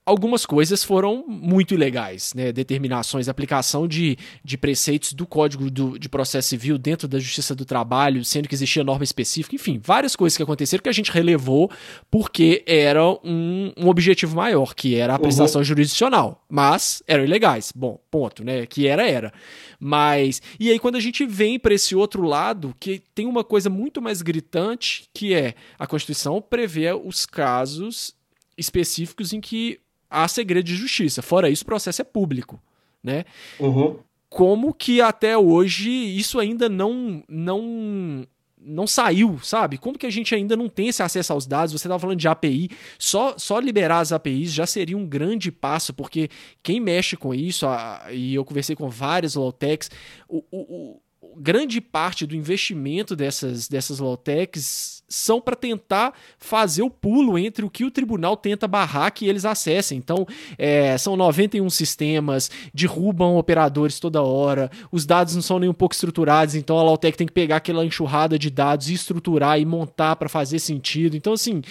[0.09, 2.51] algumas coisas foram muito ilegais, né?
[2.51, 7.67] Determinações, aplicação de, de preceitos do Código do, de Processo Civil dentro da Justiça do
[7.67, 11.71] Trabalho, sendo que existia norma específica, enfim, várias coisas que aconteceram que a gente relevou
[12.11, 15.65] porque era um, um objetivo maior, que era a prestação uhum.
[15.65, 16.43] jurisdicional.
[16.49, 17.71] Mas eram ilegais.
[17.77, 18.65] Bom, ponto, né?
[18.65, 19.31] Que era, era.
[19.79, 20.41] Mas.
[20.59, 24.01] E aí, quando a gente vem para esse outro lado, que tem uma coisa muito
[24.01, 28.17] mais gritante, que é a Constituição prevê os casos
[28.57, 29.79] específicos em que
[30.11, 31.23] há segredo de justiça.
[31.23, 32.61] Fora isso, o processo é público,
[33.03, 33.25] né?
[33.59, 33.99] Uhum.
[34.29, 38.27] Como que até hoje isso ainda não não
[38.61, 39.79] não saiu, sabe?
[39.79, 41.73] Como que a gente ainda não tem esse acesso aos dados?
[41.73, 45.95] Você estava falando de API, só, só liberar as APIs já seria um grande passo,
[45.95, 46.29] porque
[46.63, 49.91] quem mexe com isso, a, e eu conversei com vários low-techs,
[50.29, 51.01] o, o,
[51.37, 57.71] grande parte do investimento dessas, dessas low-techs são para tentar fazer o pulo entre o
[57.71, 59.99] que o tribunal tenta barrar que eles acessem.
[59.99, 60.27] Então,
[60.57, 65.95] é, são 91 sistemas, derrubam operadores toda hora, os dados não são nem um pouco
[65.95, 70.17] estruturados, então a Lautec tem que pegar aquela enxurrada de dados e estruturar e montar
[70.17, 71.17] para fazer sentido.
[71.17, 71.63] Então, assim,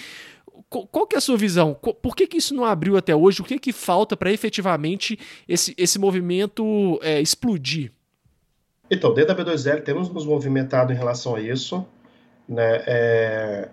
[0.68, 1.74] qual que é a sua visão?
[1.74, 3.40] Por que, que isso não abriu até hoje?
[3.40, 7.92] O que, que falta para efetivamente esse, esse movimento é, explodir?
[8.90, 11.86] Então, dentro da B2L temos nos movimentado em relação a isso.
[12.48, 12.82] Né?
[12.86, 13.68] É,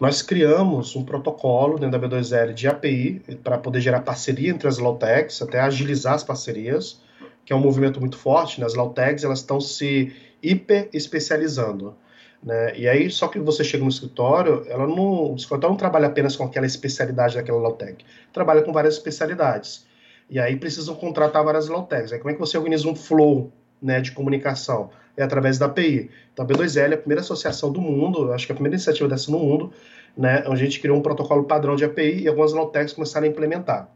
[0.00, 4.78] nós criamos um protocolo dentro da B2L de API para poder gerar parceria entre as
[4.78, 7.00] Lawtechs, até agilizar as parcerias,
[7.44, 8.58] que é um movimento muito forte.
[8.58, 8.66] Né?
[8.66, 11.94] As Lawtechs elas estão se hiper especializando.
[12.42, 12.78] Né?
[12.78, 16.36] E aí, só que você chega no escritório, ela não, o escritório não trabalha apenas
[16.36, 19.86] com aquela especialidade daquela Lawtech, trabalha com várias especialidades.
[20.30, 22.12] E aí precisam contratar várias Lawtechs.
[22.12, 26.10] Aí como é que você organiza um flow né, de comunicação é através da API.
[26.32, 29.08] Então, a B2L é a primeira associação do mundo, acho que é a primeira iniciativa
[29.08, 29.72] dessa no mundo,
[30.16, 33.30] né, onde a gente criou um protocolo padrão de API e algumas Lawtechs começaram a
[33.30, 33.88] implementar.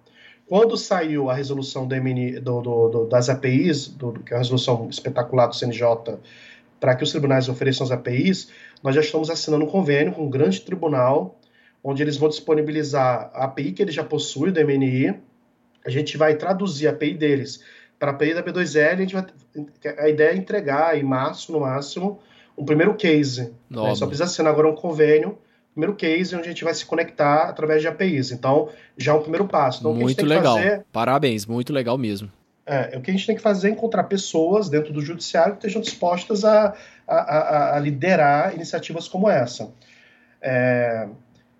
[0.46, 4.88] Quando saiu a resolução do MN, do, do, das APIs, do, que é a resolução
[4.90, 6.18] espetacular do CNJ,
[6.80, 8.48] para que os tribunais ofereçam as APIs,
[8.82, 11.38] nós já estamos assinando um convênio com um grande tribunal,
[11.82, 15.14] onde eles vão disponibilizar a API que eles já possuem do MNI,
[15.84, 17.62] a gente vai traduzir a API deles
[18.02, 19.24] para a API da B2L, a, gente vai,
[19.96, 22.18] a ideia é entregar em março, no máximo,
[22.58, 23.52] um primeiro case.
[23.70, 23.94] Né?
[23.94, 25.38] Só precisa assinar agora um convênio,
[25.72, 28.32] primeiro case onde a gente vai se conectar através de APIs.
[28.32, 29.78] Então, já é um primeiro passo.
[29.78, 30.56] Então, muito legal.
[30.56, 30.84] Fazer...
[30.90, 32.28] Parabéns, muito legal mesmo.
[32.66, 35.58] É, o que a gente tem que fazer é encontrar pessoas dentro do judiciário que
[35.58, 36.74] estejam dispostas a,
[37.06, 39.70] a, a, a liderar iniciativas como essa.
[40.42, 41.06] É,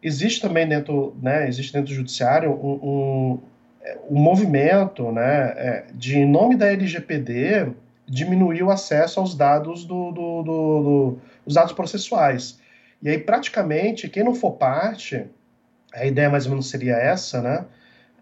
[0.02, 3.38] existe também dentro, né, existe dentro do judiciário um,
[4.08, 7.72] o movimento né, é, de, em nome da LGPD,
[8.06, 12.60] diminuir o acesso aos dados do, do, do, do, os dados processuais.
[13.02, 15.26] E aí, praticamente, quem não for parte,
[15.92, 17.64] a ideia mais ou menos seria essa, né?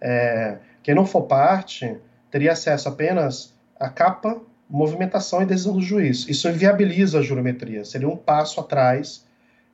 [0.00, 1.96] É, quem não for parte
[2.30, 6.26] teria acesso apenas à capa, movimentação e decisão do juiz.
[6.28, 9.26] Isso inviabiliza a jurometria, seria um passo atrás,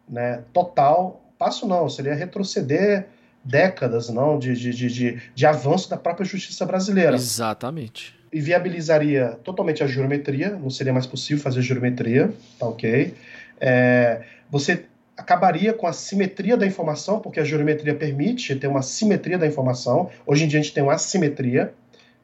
[0.09, 1.23] né, total.
[1.39, 3.07] Passo não, seria retroceder
[3.47, 7.15] décadas não de, de, de, de, avanço da própria justiça brasileira.
[7.15, 8.15] Exatamente.
[8.33, 13.15] E viabilizaria totalmente a geometria, não seria mais possível fazer geometria, tá ok?
[13.61, 14.85] É, você
[15.17, 20.11] acabaria com a simetria da informação, porque a geometria permite ter uma simetria da informação.
[20.27, 21.73] Hoje em dia a gente tem uma assimetria,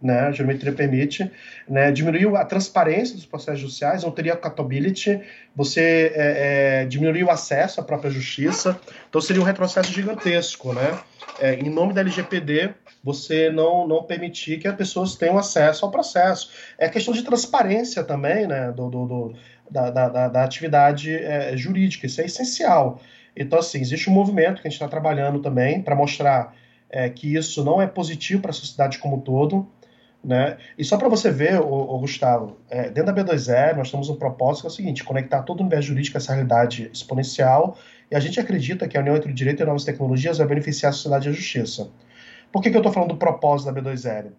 [0.03, 1.31] né, a geometria permite,
[1.69, 5.21] né, diminuiu a transparência dos processos judiciais, não teria accountability,
[5.55, 10.99] você é, é, diminuiu o acesso à própria justiça, então seria um retrocesso gigantesco, né?
[11.41, 15.91] É, em nome da LGPD, você não, não permitir que as pessoas tenham acesso ao
[15.91, 16.51] processo.
[16.77, 19.35] É questão de transparência também, né, do, do, do
[19.71, 23.01] da, da, da, atividade é, jurídica, isso é essencial.
[23.35, 26.55] Então, assim, existe um movimento que a gente está trabalhando também para mostrar
[26.91, 29.67] é, que isso não é positivo para a sociedade como um todo,
[30.25, 30.57] né?
[30.79, 34.63] E só para você ver, o, Gustavo, é, dentro da B2E, nós temos um propósito
[34.63, 37.77] que é o seguinte: conectar todo o universo jurídico a essa realidade exponencial,
[38.11, 40.91] e a gente acredita que a união entre o direito e novas tecnologias vai beneficiar
[40.91, 41.91] a sociedade e a justiça.
[42.53, 44.31] Por que, que eu estou falando do propósito da B2L?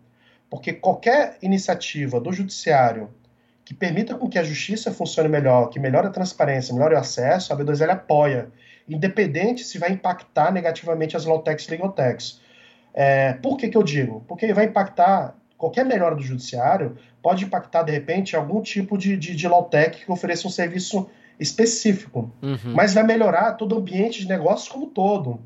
[0.50, 3.10] Porque qualquer iniciativa do judiciário
[3.66, 7.52] que permita com que a justiça funcione melhor, que melhore a transparência, melhore o acesso,
[7.52, 8.50] a B2L apoia,
[8.88, 12.42] independente se vai impactar negativamente as low-techs e legal-techs.
[12.94, 14.24] É, por que, que eu digo?
[14.28, 19.34] Porque vai impactar qualquer melhora do judiciário pode impactar, de repente, algum tipo de, de,
[19.34, 22.74] de low-tech que ofereça um serviço específico, uhum.
[22.76, 25.40] mas vai melhorar todo o ambiente de negócios como todo.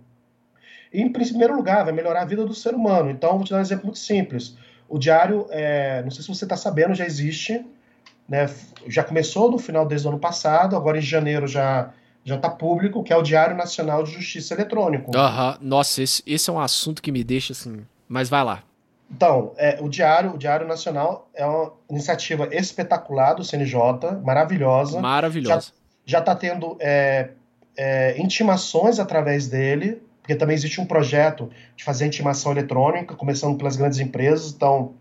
[0.92, 3.12] E, em primeiro lugar, vai melhorar a vida do ser humano.
[3.12, 4.58] Então, vou te dar um exemplo muito simples.
[4.90, 7.64] O diário, é, não sei se você está sabendo, já existe,
[8.28, 8.50] né,
[8.88, 11.94] já começou no final desde o ano passado, agora em janeiro já
[12.26, 15.12] já está público, que é o Diário Nacional de Justiça Eletrônico.
[15.16, 15.58] Uhum.
[15.62, 18.64] Nossa, esse, esse é um assunto que me deixa assim Mas vai lá.
[19.10, 23.80] Então, é, o Diário, o Diário Nacional é uma iniciativa espetacular do CNJ,
[24.24, 25.00] maravilhosa.
[25.00, 25.72] Maravilhosa.
[26.06, 27.30] Já está tendo é,
[27.76, 33.78] é, intimações através dele, porque também existe um projeto de fazer intimação eletrônica, começando pelas
[33.78, 34.94] grandes empresas, então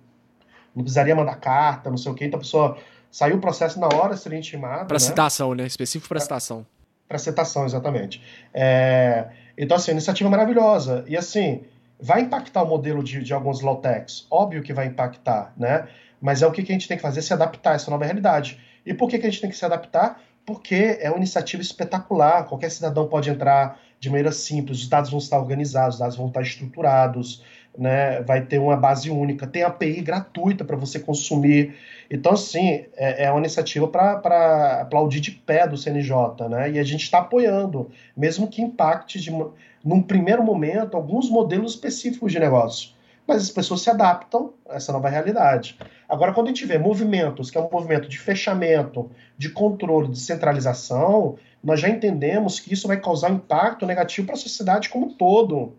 [0.74, 2.78] não precisaria mandar carta, não sei o quê, então a pessoa
[3.10, 4.84] saiu o processo na hora, seria intimada.
[4.84, 5.00] Para né?
[5.00, 5.66] citação, né?
[5.66, 6.64] Específico para citação.
[7.08, 8.22] Para citação, exatamente.
[8.52, 11.04] É, então, assim, iniciativa maravilhosa.
[11.08, 11.64] E assim,
[12.00, 14.26] vai impactar o modelo de, de alguns low-techs?
[14.30, 15.88] Óbvio que vai impactar, né?
[16.20, 18.04] Mas é o que, que a gente tem que fazer, se adaptar a essa nova
[18.04, 18.58] realidade.
[18.84, 20.20] E por que, que a gente tem que se adaptar?
[20.44, 25.18] Porque é uma iniciativa espetacular, qualquer cidadão pode entrar de maneira simples, os dados vão
[25.18, 27.42] estar organizados, os dados vão estar estruturados,
[27.76, 28.20] né?
[28.22, 31.74] vai ter uma base única, tem API gratuita para você consumir.
[32.10, 36.70] Então, assim, é, é uma iniciativa para aplaudir de pé do CNJ, né?
[36.70, 39.30] e a gente está apoiando, mesmo que impacte de,
[39.86, 42.90] num primeiro momento, alguns modelos específicos de negócio.
[43.24, 45.78] Mas as pessoas se adaptam a essa nova realidade.
[46.08, 50.18] Agora, quando a gente vê movimentos, que é um movimento de fechamento, de controle, de
[50.18, 55.06] centralização, nós já entendemos que isso vai causar um impacto negativo para a sociedade como
[55.06, 55.74] um todo.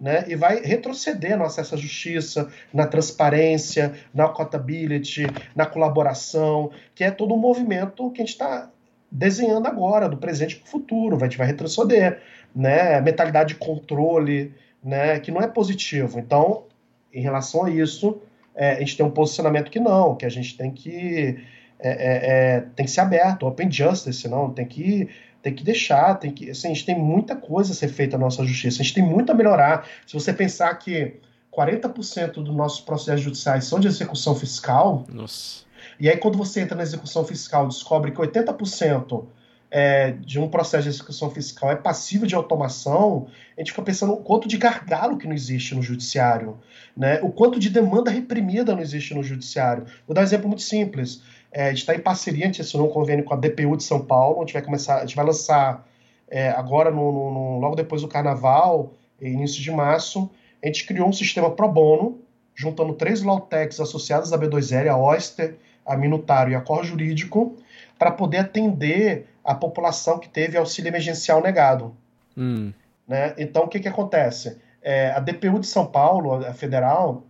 [0.00, 7.04] Né, e vai retroceder no acesso à justiça, na transparência, na accountability, na colaboração, que
[7.04, 8.68] é todo um movimento que a gente está
[9.12, 12.20] desenhando agora, do presente para o futuro, vai, vai retroceder
[12.54, 16.18] né, mentalidade de controle, né, que não é positivo.
[16.18, 16.64] Então,
[17.12, 18.20] em relação a isso,
[18.54, 21.38] é, a gente tem um posicionamento que não, que a gente tem que
[21.78, 25.08] é, é, é, tem que ser aberto, open justice, não, tem que
[25.42, 28.26] tem que deixar, tem que, assim, a gente tem muita coisa a ser feita na
[28.26, 29.88] nossa justiça, a gente tem muito a melhorar.
[30.06, 31.16] Se você pensar que
[31.52, 35.64] 40% dos nossos processos judiciais são de execução fiscal, Nossa.
[35.98, 39.24] e aí quando você entra na execução fiscal, descobre que 80%
[39.74, 44.12] é, de um processo de execução fiscal é passível de automação, a gente fica pensando
[44.12, 46.58] o quanto de gargalo que não existe no judiciário,
[46.94, 47.18] né?
[47.22, 49.86] o quanto de demanda reprimida não existe no judiciário.
[50.06, 51.22] Vou dar um exemplo muito simples.
[51.50, 53.82] É, a gente está em parceria, a gente assinou um convênio com a DPU de
[53.82, 55.88] São Paulo, a gente vai começar, a gente vai lançar
[56.28, 60.30] é, agora, no, no, no, logo depois do carnaval, início de março,
[60.62, 62.20] a gente criou um sistema pro bono,
[62.54, 65.56] juntando três Lawtechs associadas à B2L, a Oyster,
[65.86, 67.56] a Minutário e a Cor Jurídico,
[67.98, 71.94] para poder atender a população que teve auxílio emergencial negado.
[72.36, 72.72] Hum.
[73.06, 73.34] Né?
[73.38, 74.58] Então, o que, que acontece?
[74.82, 77.24] É, a DPU de São Paulo, a federal,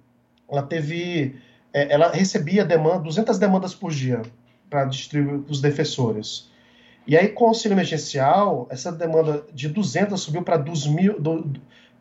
[0.48, 1.36] ela teve,
[1.72, 4.22] é, ela recebia demanda, 200 demandas por dia
[4.68, 6.50] para distribuir para os defensores.
[7.06, 11.16] E aí, com o auxílio emergencial, essa demanda de 200 subiu para 2 mil,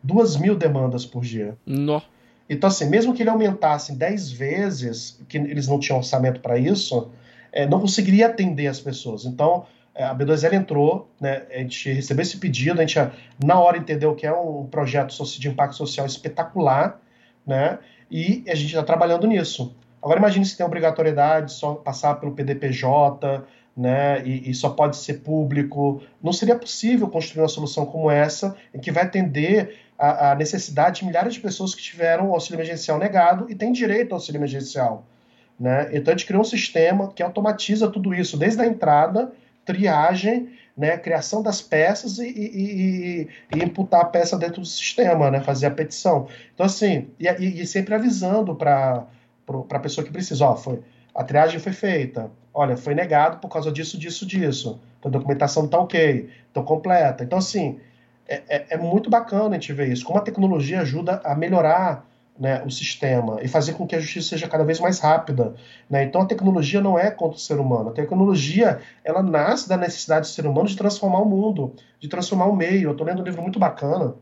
[0.04, 1.58] 2 mil demandas por dia.
[1.66, 2.02] No.
[2.48, 7.10] Então, assim, mesmo que ele aumentasse 10 vezes, que eles não tinham orçamento para isso,
[7.52, 9.26] é, não conseguiria atender as pessoas.
[9.26, 13.00] Então, a B2L entrou, né, a gente recebeu esse pedido, a gente
[13.44, 17.00] na hora entendeu que é um projeto de impacto social espetacular,
[17.46, 19.76] né, e a gente está trabalhando nisso.
[20.02, 23.44] Agora imagine se tem obrigatoriedade só passar pelo PDPJ,
[23.76, 26.02] né, e, e, só pode ser público.
[26.22, 31.00] Não seria possível construir uma solução como essa, em que vai atender a, a necessidade
[31.00, 34.40] de milhares de pessoas que tiveram o auxílio emergencial negado e têm direito ao auxílio
[34.40, 35.06] emergencial.
[35.60, 35.90] Né?
[35.94, 39.32] Então a gente criou um sistema que automatiza tudo isso, desde a entrada
[39.66, 45.42] triagem, né, criação das peças e, e, e, imputar a peça dentro do sistema, né,
[45.42, 46.28] fazer a petição.
[46.54, 49.06] Então, assim, e, e sempre avisando para
[49.48, 50.80] a pessoa que precisa, ó, foi,
[51.14, 55.66] a triagem foi feita, olha, foi negado por causa disso, disso, disso, então, a documentação
[55.66, 57.24] está ok, então completa.
[57.24, 57.80] Então, assim,
[58.28, 62.06] é, é, é muito bacana a gente ver isso, como a tecnologia ajuda a melhorar
[62.40, 65.54] né, o sistema e fazer com que a justiça seja cada vez mais rápida.
[65.90, 66.04] Né?
[66.04, 67.90] Então a tecnologia não é contra o ser humano.
[67.90, 72.46] A tecnologia ela nasce da necessidade do ser humano de transformar o mundo, de transformar
[72.46, 72.90] o meio.
[72.90, 74.16] Eu estou lendo um livro muito bacana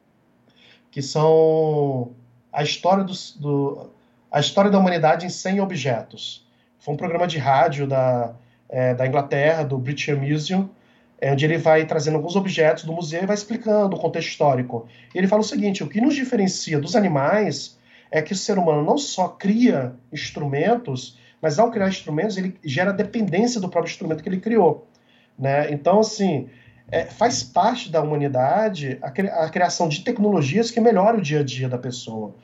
[0.91, 2.11] que são
[2.51, 3.89] a história do, do,
[4.31, 6.47] a história da humanidade em 100 objetos.
[6.79, 8.33] Foi um programa de rádio da,
[8.67, 10.69] é, da Inglaterra, do British Museum,
[11.21, 14.87] é, onde ele vai trazendo alguns objetos do museu e vai explicando o contexto histórico.
[15.13, 17.77] E ele fala o seguinte: o que nos diferencia dos animais
[18.11, 22.91] é que o ser humano não só cria instrumentos, mas ao criar instrumentos, ele gera
[22.91, 24.87] dependência do próprio instrumento que ele criou.
[25.37, 25.71] Né?
[25.71, 26.49] Então, assim,
[26.91, 31.39] é, faz parte da humanidade a, cri a, criação de tecnologias que melhoram o dia
[31.39, 32.35] a dia da pessoa.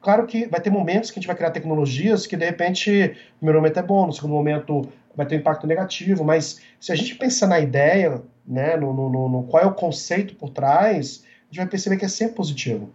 [0.00, 3.36] Claro que vai ter momentos que a gente vai criar tecnologias que, de repente, no
[3.38, 4.82] primeiro momento é bom, no segundo momento
[5.14, 9.28] vai ter um impacto negativo, mas se a gente pensar na ideia, né, no, no,
[9.28, 12.90] no qual é o conceito por trás, a gente vai perceber que é sempre positivo.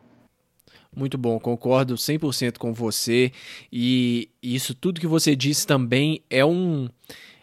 [0.97, 3.31] Muito bom, concordo 100% com você.
[3.71, 6.89] E isso tudo que você disse também é um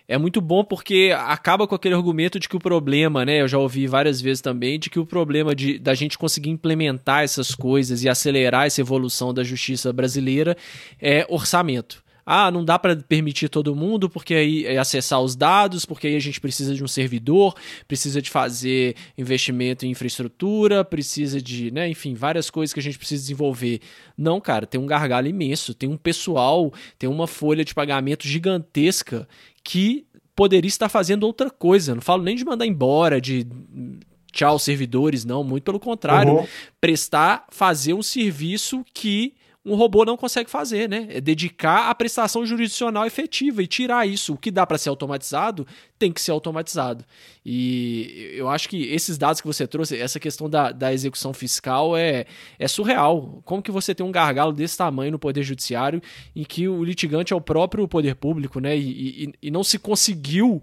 [0.08, 3.40] é muito bom porque acaba com aquele argumento de que o problema, né?
[3.40, 7.22] Eu já ouvi várias vezes também, de que o problema de, da gente conseguir implementar
[7.22, 10.56] essas coisas e acelerar essa evolução da justiça brasileira
[11.00, 12.03] é orçamento.
[12.26, 16.16] Ah, não dá para permitir todo mundo porque aí é acessar os dados, porque aí
[16.16, 17.54] a gente precisa de um servidor,
[17.86, 22.98] precisa de fazer investimento em infraestrutura, precisa de, né, enfim, várias coisas que a gente
[22.98, 23.80] precisa desenvolver.
[24.16, 29.28] Não, cara, tem um gargalo imenso, tem um pessoal, tem uma folha de pagamento gigantesca
[29.62, 31.94] que poderia estar fazendo outra coisa.
[31.94, 33.46] Não falo nem de mandar embora, de
[34.32, 36.46] tchau servidores, não, muito pelo contrário, uhum.
[36.80, 39.34] prestar, fazer um serviço que
[39.64, 41.06] um robô não consegue fazer, né?
[41.08, 44.34] É dedicar a prestação jurisdicional efetiva e tirar isso.
[44.34, 45.66] O que dá para ser automatizado
[45.98, 47.02] tem que ser automatizado.
[47.46, 51.96] E eu acho que esses dados que você trouxe, essa questão da, da execução fiscal
[51.96, 52.26] é,
[52.58, 53.40] é surreal.
[53.44, 56.02] Como que você tem um gargalo desse tamanho no Poder Judiciário
[56.36, 58.76] em que o litigante é o próprio poder público, né?
[58.76, 60.62] e, e, e não se conseguiu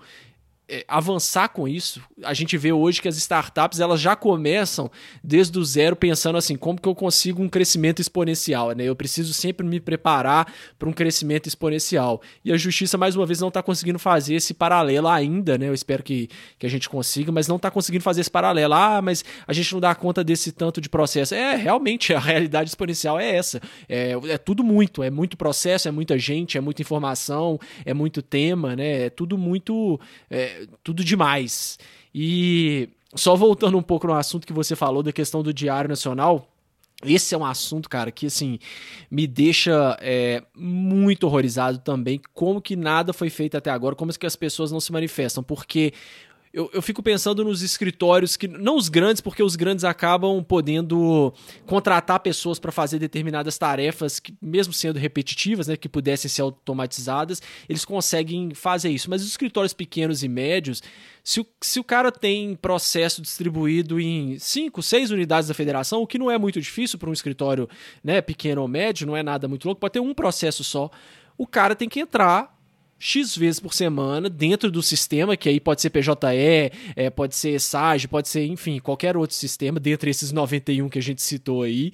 [0.72, 2.02] é, avançar com isso.
[2.24, 4.90] A gente vê hoje que as startups elas já começam
[5.22, 8.86] desde o zero pensando assim, como que eu consigo um crescimento exponencial, né?
[8.86, 12.22] Eu preciso sempre me preparar para um crescimento exponencial.
[12.46, 15.68] E a justiça mais uma vez não está conseguindo fazer esse paralelo ainda, né?
[15.68, 18.74] Eu espero que, que a gente consiga, mas não está conseguindo fazer esse paralelo.
[18.74, 21.36] Ah, mas a gente não dá conta desse tanto de processo.
[21.36, 23.60] É, realmente a realidade exponencial é essa.
[23.90, 28.22] É, é tudo muito, é muito processo, é muita gente, é muita informação, é muito
[28.22, 29.08] tema, né?
[29.08, 30.00] É tudo muito
[30.30, 31.78] é, tudo demais.
[32.14, 36.48] E só voltando um pouco no assunto que você falou da questão do Diário Nacional,
[37.04, 38.60] esse é um assunto, cara, que assim
[39.10, 42.22] me deixa é, muito horrorizado também.
[42.34, 45.44] Como que nada foi feito até agora, como é que as pessoas não se manifestam,
[45.44, 45.94] porque
[46.54, 48.48] eu, eu fico pensando nos escritórios que.
[48.48, 51.34] Não os grandes, porque os grandes acabam podendo
[51.66, 57.42] contratar pessoas para fazer determinadas tarefas, que, mesmo sendo repetitivas, né, que pudessem ser automatizadas,
[57.70, 59.10] eles conseguem fazer isso.
[59.10, 60.84] Mas os escritórios pequenos e médios,
[61.24, 66.08] se o, se o cara tem processo distribuído em 5, 6 unidades da federação, o
[66.08, 67.70] que não é muito difícil para um escritório
[68.04, 70.92] né, pequeno ou médio, não é nada muito louco, pode ter um processo só.
[71.38, 72.61] O cara tem que entrar
[73.04, 77.60] X vezes por semana dentro do sistema, que aí pode ser PJE, é, pode ser
[77.60, 81.94] SAGE, pode ser, enfim, qualquer outro sistema, dentre esses 91 que a gente citou aí.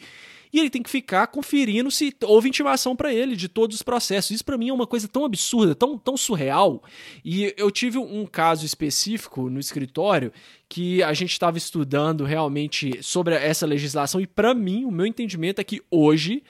[0.51, 4.31] E ele tem que ficar conferindo se houve intimação para ele de todos os processos.
[4.31, 6.83] Isso para mim é uma coisa tão absurda, tão, tão surreal.
[7.23, 10.31] E eu tive um caso específico no escritório
[10.67, 15.61] que a gente estava estudando realmente sobre essa legislação e para mim o meu entendimento
[15.61, 16.43] é que hoje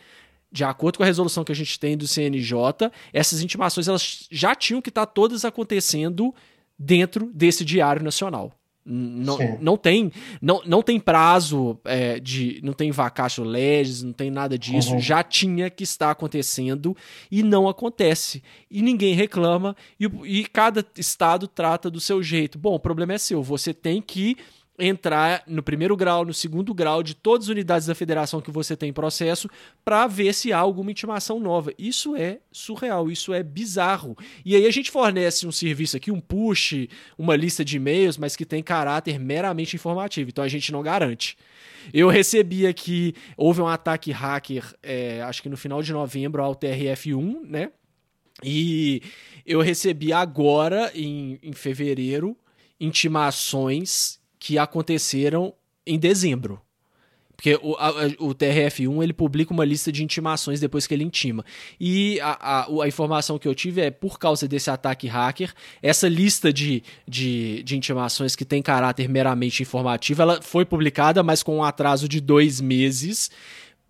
[0.57, 4.55] de acordo com a resolução que a gente tem do CNJ, essas intimações elas já
[4.55, 6.33] tinham que estar tá todas acontecendo
[6.77, 8.51] dentro desse Diário Nacional.
[8.89, 10.09] Não, não tem
[10.41, 14.99] não, não tem prazo é, de não tem vacatio legis, não tem nada disso, uhum.
[14.99, 16.95] já tinha que estar acontecendo
[17.29, 18.41] e não acontece.
[18.71, 22.57] E ninguém reclama e, e cada estado trata do seu jeito.
[22.57, 24.37] Bom, o problema é seu, você tem que
[24.79, 28.75] entrar no primeiro grau, no segundo grau de todas as unidades da federação que você
[28.75, 29.49] tem em processo
[29.83, 31.73] para ver se há alguma intimação nova.
[31.77, 34.15] Isso é surreal, isso é bizarro.
[34.45, 38.35] E aí a gente fornece um serviço aqui, um push, uma lista de e-mails, mas
[38.35, 40.29] que tem caráter meramente informativo.
[40.29, 41.37] Então a gente não garante.
[41.93, 46.55] Eu recebi aqui, houve um ataque hacker, é, acho que no final de novembro ao
[46.55, 47.71] TRF1, né?
[48.43, 49.01] E
[49.45, 52.37] eu recebi agora, em, em fevereiro,
[52.79, 55.53] intimações que aconteceram
[55.85, 56.61] em dezembro.
[57.37, 61.45] Porque o, a, o TRF1 ele publica uma lista de intimações depois que ele intima.
[61.79, 66.09] E a, a, a, informação que eu tive é por causa desse ataque hacker, essa
[66.09, 71.57] lista de, de, de intimações que tem caráter meramente informativo, ela foi publicada, mas com
[71.57, 73.29] um atraso de dois meses,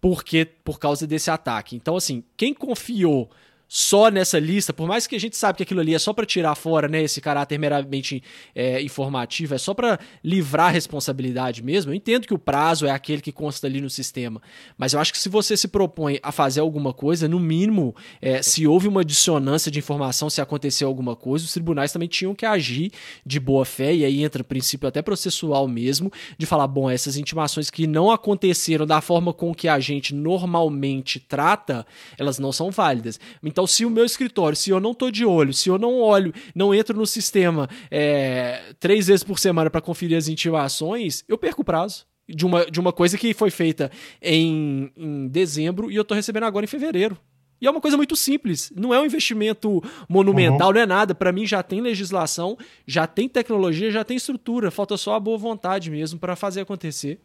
[0.01, 1.73] porque por causa desse ataque.
[1.77, 3.29] Então, assim, quem confiou
[3.68, 6.26] só nessa lista, por mais que a gente sabe que aquilo ali é só para
[6.26, 8.24] tirar fora, né, esse caráter meramente
[8.55, 11.91] é, informativo, é só para livrar a responsabilidade mesmo.
[11.91, 14.41] Eu entendo que o prazo é aquele que consta ali no sistema,
[14.78, 18.41] mas eu acho que se você se propõe a fazer alguma coisa, no mínimo, é,
[18.41, 22.45] se houve uma dissonância de informação, se aconteceu alguma coisa, os tribunais também tinham que
[22.45, 22.91] agir
[23.26, 27.18] de boa fé e aí entra o princípio até processual mesmo de falar, bom, essas
[27.18, 31.86] intimações que não aconteceram da forma com que a gente normalmente trata,
[32.18, 33.20] elas não são válidas.
[33.43, 36.33] Então, se o meu escritório, se eu não tô de olho, se eu não olho,
[36.53, 41.61] não entro no sistema é, três vezes por semana para conferir as intimações, eu perco
[41.61, 43.89] o prazo de uma, de uma coisa que foi feita
[44.21, 47.17] em, em dezembro e eu tô recebendo agora em fevereiro.
[47.59, 50.73] E é uma coisa muito simples, não é um investimento monumental, uhum.
[50.75, 51.15] não é nada.
[51.15, 52.55] Para mim já tem legislação,
[52.85, 57.19] já tem tecnologia, já tem estrutura, falta só a boa vontade mesmo para fazer acontecer.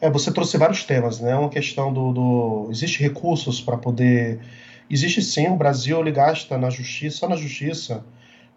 [0.00, 1.32] É, você trouxe vários temas, né?
[1.36, 2.68] Uma questão do, do...
[2.72, 4.40] existe recursos para poder
[4.90, 8.04] Existe sim, o Brasil ele gasta na justiça, só na justiça,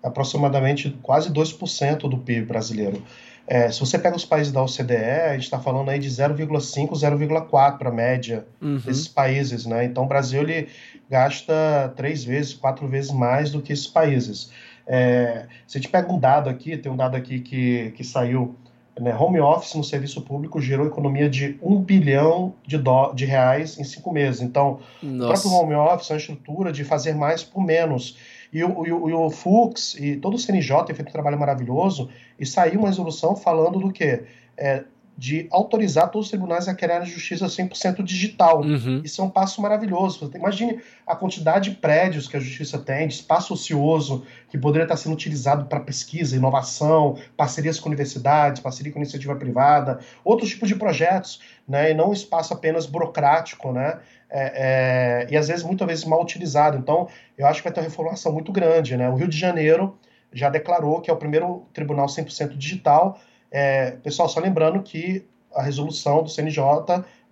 [0.03, 3.01] aproximadamente quase 2% do PIB brasileiro.
[3.47, 6.89] É, se você pega os países da OCDE, a gente está falando aí de 0,5,
[6.89, 8.77] 0,4 para a média uhum.
[8.77, 9.85] desses países, né?
[9.85, 10.67] Então o Brasil ele
[11.09, 14.51] gasta três vezes, quatro vezes mais do que esses países.
[14.87, 18.55] É, se a gente pega um dado aqui, tem um dado aqui que, que saiu,
[18.99, 23.77] né, home office no serviço público gerou economia de um bilhão de, do, de reais
[23.77, 24.41] em cinco meses.
[24.41, 25.47] Então, Nossa.
[25.47, 28.17] o próprio home office é uma estrutura de fazer mais por menos.
[28.53, 31.37] E o, e o, e o Fux e todo o CNJ tem feito um trabalho
[31.37, 34.23] maravilhoso e saiu uma resolução falando do quê?
[34.57, 34.85] É,
[35.17, 38.61] de autorizar todos os tribunais a criar justiça 100% digital.
[38.61, 39.01] Uhum.
[39.03, 40.29] Isso é um passo maravilhoso.
[40.35, 44.97] Imagine a quantidade de prédios que a justiça tem, de espaço ocioso, que poderia estar
[44.97, 50.75] sendo utilizado para pesquisa, inovação, parcerias com universidades, parceria com iniciativa privada, outros tipos de
[50.75, 53.99] projetos, né, e não um espaço apenas burocrático, né,
[54.29, 56.77] é, é, e às vezes, muitas vezes, mal utilizado.
[56.77, 57.07] Então,
[57.37, 58.97] eu acho que vai ter uma reformulação muito grande.
[58.97, 59.07] Né?
[59.09, 59.97] O Rio de Janeiro
[60.33, 63.19] já declarou que é o primeiro tribunal 100% digital,
[63.51, 66.63] é, pessoal, só lembrando que a resolução do CNJ,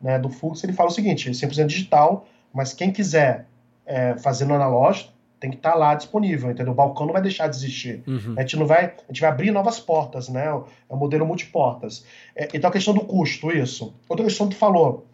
[0.01, 3.47] né, do Fux, ele fala o seguinte: 100% digital, mas quem quiser
[3.85, 6.71] é, fazer no analógico tem que estar tá lá disponível, entendeu?
[6.71, 8.01] O balcão não vai deixar de existir.
[8.07, 8.35] Uhum.
[8.37, 10.45] A gente não vai, a gente vai abrir novas portas, né?
[10.45, 10.53] É
[10.87, 12.05] o modelo multiportas.
[12.33, 13.93] É, então a questão do custo, isso.
[14.07, 15.05] Outra questão que tu falou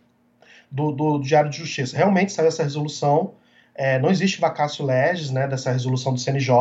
[0.69, 1.97] do, do, do Diário de Justiça.
[1.97, 3.31] Realmente saiu essa resolução.
[3.73, 5.47] É, não existe vacácio legis, né?
[5.47, 6.53] Dessa resolução do CNJ.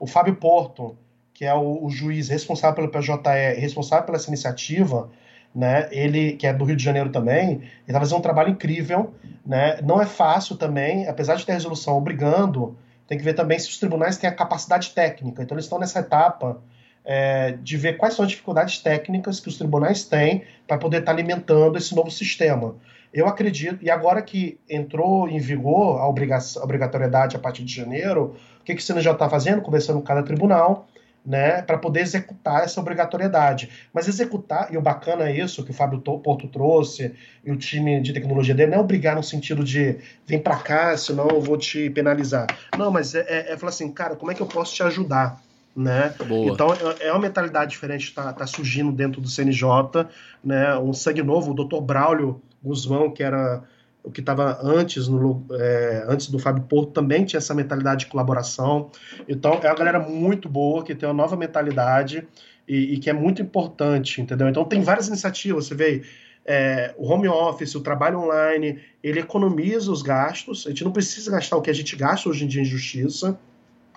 [0.00, 0.96] O Fábio Porto
[1.34, 5.10] que é o, o juiz responsável pelo PJE, responsável pela essa iniciativa,
[5.54, 5.88] né?
[5.90, 9.12] Ele que é do Rio de Janeiro também, ele está fazendo um trabalho incrível,
[9.44, 9.80] né?
[9.82, 12.76] Não é fácil também, apesar de ter resolução obrigando,
[13.06, 15.42] tem que ver também se os tribunais têm a capacidade técnica.
[15.42, 16.62] Então eles estão nessa etapa
[17.04, 21.12] é, de ver quais são as dificuldades técnicas que os tribunais têm para poder estar
[21.12, 22.76] tá alimentando esse novo sistema.
[23.12, 28.64] Eu acredito, e agora que entrou em vigor a, obrigatoriedade a partir de janeiro, o
[28.64, 29.62] que, que o CNJ está fazendo?
[29.62, 30.88] Conversando com cada tribunal,
[31.24, 33.70] né, para poder executar essa obrigatoriedade.
[33.92, 38.00] Mas executar, e o bacana é isso que o Fábio Porto trouxe, e o time
[38.00, 39.96] de tecnologia dele, não é obrigar no sentido de
[40.26, 42.46] vem para cá, senão eu vou te penalizar.
[42.76, 45.40] Não, mas é, é, é, falar assim, cara, como é que eu posso te ajudar?
[45.74, 46.14] Né?
[46.52, 50.06] Então é, é uma mentalidade diferente está tá surgindo dentro do CNJ,
[50.44, 50.78] né?
[50.78, 51.80] Um sangue novo, o Dr.
[51.80, 53.64] Braulio Guzmão, que era
[54.04, 58.06] o que estava antes, no, é, antes do Fábio Porto, também tinha essa mentalidade de
[58.06, 58.90] colaboração.
[59.26, 62.28] Então, é uma galera muito boa, que tem uma nova mentalidade
[62.68, 64.46] e, e que é muito importante, entendeu?
[64.46, 66.02] Então, tem várias iniciativas, você vê
[66.44, 71.30] é, o home office, o trabalho online, ele economiza os gastos, a gente não precisa
[71.30, 73.38] gastar o que a gente gasta hoje em dia em justiça,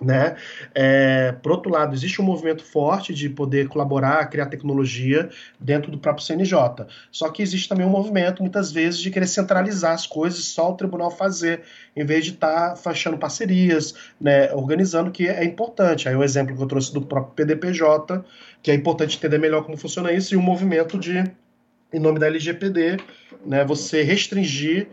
[0.02, 0.36] né?
[0.76, 5.30] É, por outro lado, existe um movimento forte de poder colaborar, criar tecnologia
[5.60, 6.86] dentro do próprio CNJ.
[7.12, 10.76] Só que existe também um movimento, muitas vezes, de querer centralizar as coisas só o
[10.76, 11.64] tribunal fazer,
[11.96, 16.08] em vez de estar tá fechando parcerias, né, organizando, que é importante.
[16.08, 18.24] Aí o exemplo que eu trouxe do próprio PDPJ,
[18.62, 21.24] que é importante entender melhor como funciona isso, e o um movimento de,
[21.92, 22.98] em nome da LGPD,
[23.46, 24.88] né, você restringir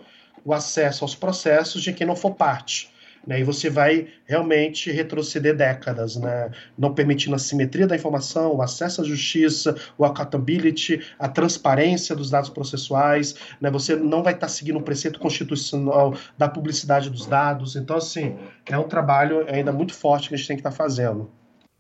[0.45, 2.94] o acesso aos processos de quem não for parte.
[3.27, 8.63] Né, e você vai realmente retroceder décadas, né, não permitindo a simetria da informação, o
[8.63, 13.35] acesso à justiça, o accountability, a transparência dos dados processuais.
[13.61, 17.77] Né, você não vai estar seguindo o preceito constitucional da publicidade dos dados.
[17.77, 21.31] Então, assim, é um trabalho ainda muito forte que a gente tem que estar fazendo.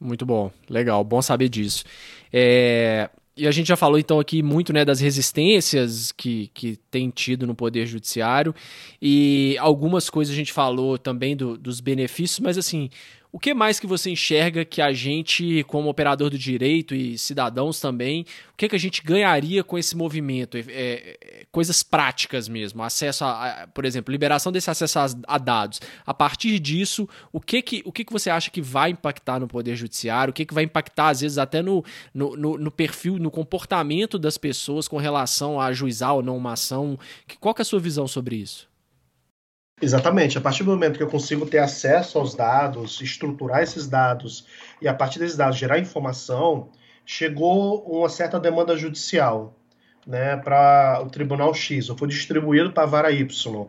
[0.00, 1.84] Muito bom, legal, bom saber disso.
[2.32, 7.10] É, e a gente já falou então aqui muito né, das resistências que, que tem
[7.10, 8.54] tido no Poder Judiciário.
[9.02, 12.88] E algumas coisas a gente falou também do, dos benefícios, mas assim,
[13.34, 17.80] o que mais que você enxerga que a gente, como operador do direito e cidadãos
[17.80, 20.56] também, o que, que a gente ganharia com esse movimento?
[20.56, 25.36] É, é, coisas práticas mesmo, acesso a, a, por exemplo, liberação desse acesso a, a,
[25.36, 25.80] dados.
[26.06, 29.48] A partir disso, o que que, o que que você acha que vai impactar no
[29.48, 30.30] Poder Judiciário?
[30.30, 34.38] O que que vai impactar, às vezes, até no, no, no, perfil, no comportamento das
[34.38, 36.96] pessoas com relação a ajuizar ou não uma ação?
[37.40, 38.72] Qual que é a sua visão sobre isso?
[39.80, 40.38] Exatamente.
[40.38, 44.46] A partir do momento que eu consigo ter acesso aos dados, estruturar esses dados
[44.80, 46.68] e a partir desses dados gerar informação,
[47.04, 49.54] chegou uma certa demanda judicial
[50.06, 53.66] né, para o Tribunal X, ou foi distribuído para a vara Y.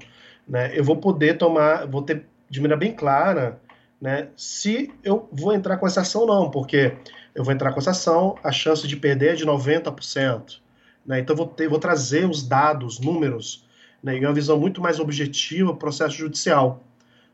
[0.48, 3.60] Né, eu vou poder tomar, vou ter de maneira bem clara
[4.00, 6.96] né, se eu vou entrar com essa ação ou não, porque
[7.34, 10.60] eu vou entrar com essa ação, a chance de perder é de 90%.
[11.06, 13.65] Né, então, eu vou, ter, vou trazer os dados, números
[14.06, 16.84] né, e uma visão muito mais objetiva do processo judicial.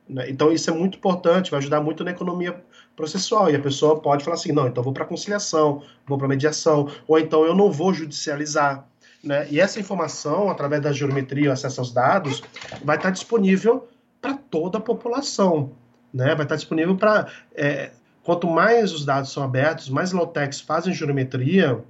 [0.07, 0.30] Né?
[0.30, 2.63] Então, isso é muito importante, vai ajudar muito na economia
[2.95, 3.51] processual.
[3.51, 7.19] E a pessoa pode falar assim: não, então vou para conciliação, vou para mediação, ou
[7.19, 8.88] então eu não vou judicializar.
[9.22, 9.47] Né?
[9.51, 12.41] E essa informação, através da geometria, acesso aos dados,
[12.82, 13.89] vai estar disponível
[14.22, 15.74] para toda a população.
[16.13, 16.34] Né?
[16.36, 17.28] Vai estar disponível para.
[17.53, 17.91] É,
[18.24, 21.84] quanto mais os dados são abertos, mais low-techs fazem geometria,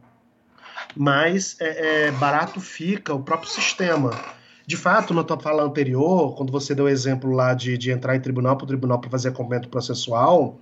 [0.96, 4.41] mais é, é, barato fica o próprio sistema.
[4.72, 8.16] De fato, na tua fala anterior, quando você deu o exemplo lá de, de entrar
[8.16, 10.62] em tribunal para o tribunal para fazer acompanhamento processual,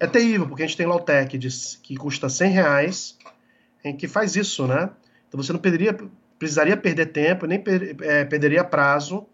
[0.00, 1.38] é terrível, porque a gente tem low-tech
[1.82, 3.18] que custa 100 reais,
[3.84, 4.88] em que faz isso, né?
[5.28, 5.94] Então você não perderia,
[6.38, 9.26] precisaria perder tempo, nem per, é, perderia prazo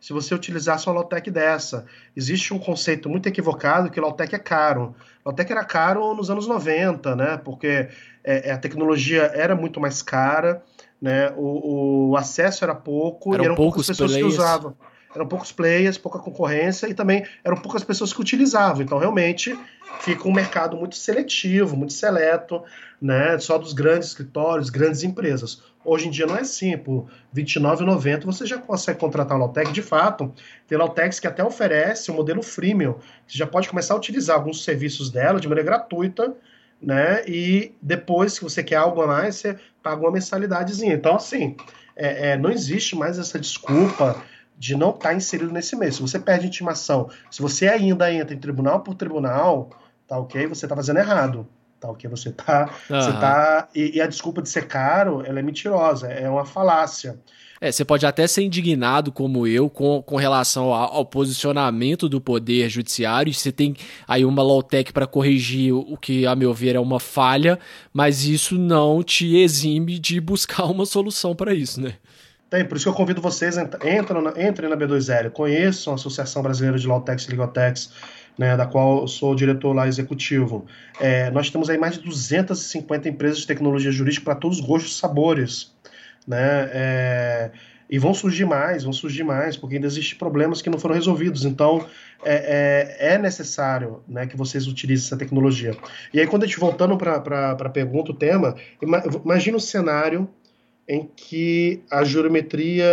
[0.00, 1.84] se você utilizasse uma low-tech dessa.
[2.16, 4.96] Existe um conceito muito equivocado que low-tech é caro.
[5.22, 7.36] Low-tech era caro nos anos 90, né?
[7.44, 7.90] Porque
[8.24, 10.64] é, a tecnologia era muito mais cara,
[11.00, 11.32] né?
[11.36, 14.34] O, o acesso era pouco eram e eram poucas pessoas players.
[14.34, 14.76] que usavam.
[15.14, 18.82] Eram poucos players, pouca concorrência e também eram poucas pessoas que utilizavam.
[18.82, 19.58] Então, realmente,
[20.00, 22.62] fica um mercado muito seletivo, muito seleto,
[23.00, 23.38] né?
[23.38, 25.62] Só dos grandes escritórios, grandes empresas.
[25.84, 29.72] Hoje em dia não é assim, por R$ 29,90 você já consegue contratar a Lautec.
[29.72, 30.34] De fato,
[30.66, 32.96] tem Lautex que até oferece o um modelo freemium.
[33.26, 36.34] Você já pode começar a utilizar alguns serviços dela de maneira gratuita,
[36.80, 37.24] né?
[37.26, 40.94] E depois, se você quer algo a mais, você paga uma mensalidadezinha.
[40.94, 41.56] Então, assim,
[41.94, 44.22] é, é, não existe mais essa desculpa
[44.58, 45.92] de não estar tá inserido nesse meio.
[45.92, 49.70] Se você perde intimação, se você ainda entra em tribunal por tribunal,
[50.06, 50.46] tá ok?
[50.46, 51.46] Você tá fazendo errado.
[51.86, 52.10] Tá ok?
[52.10, 52.70] Você tá.
[52.90, 53.00] Uhum.
[53.00, 57.18] Você tá e, e, a desculpa de ser caro, ela é mentirosa, é uma falácia.
[57.58, 62.20] É, você pode até ser indignado, como eu, com, com relação ao, ao posicionamento do
[62.20, 63.32] poder judiciário.
[63.32, 63.74] Você tem
[64.06, 67.58] aí uma low-tech para corrigir o que, a meu ver, é uma falha,
[67.94, 71.94] mas isso não te exime de buscar uma solução para isso, né?
[72.50, 76.42] Tem, por isso que eu convido vocês, entrem na, entrem na B2L, conheçam a Associação
[76.42, 77.90] Brasileira de Lautex e Ligotex,
[78.38, 80.66] né, da qual eu sou diretor lá executivo.
[81.00, 84.92] É, nós temos aí mais de 250 empresas de tecnologia jurídica para todos os gostos
[84.92, 85.74] e sabores.
[86.26, 87.50] Né, é,
[87.88, 91.44] e vão surgir mais, vão surgir mais, porque ainda existem problemas que não foram resolvidos.
[91.44, 91.86] Então,
[92.24, 95.76] é, é, é necessário né, que vocês utilizem essa tecnologia.
[96.12, 98.56] E aí, quando a gente voltando para a pergunta, o tema,
[99.24, 100.28] imagina um cenário
[100.88, 102.84] em que a geometria,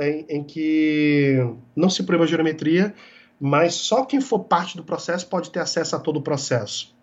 [0.00, 1.36] em, em, que
[1.76, 2.94] não se proíbe a geometria,
[3.44, 6.94] mas só quem for parte do processo pode ter acesso a todo o processo.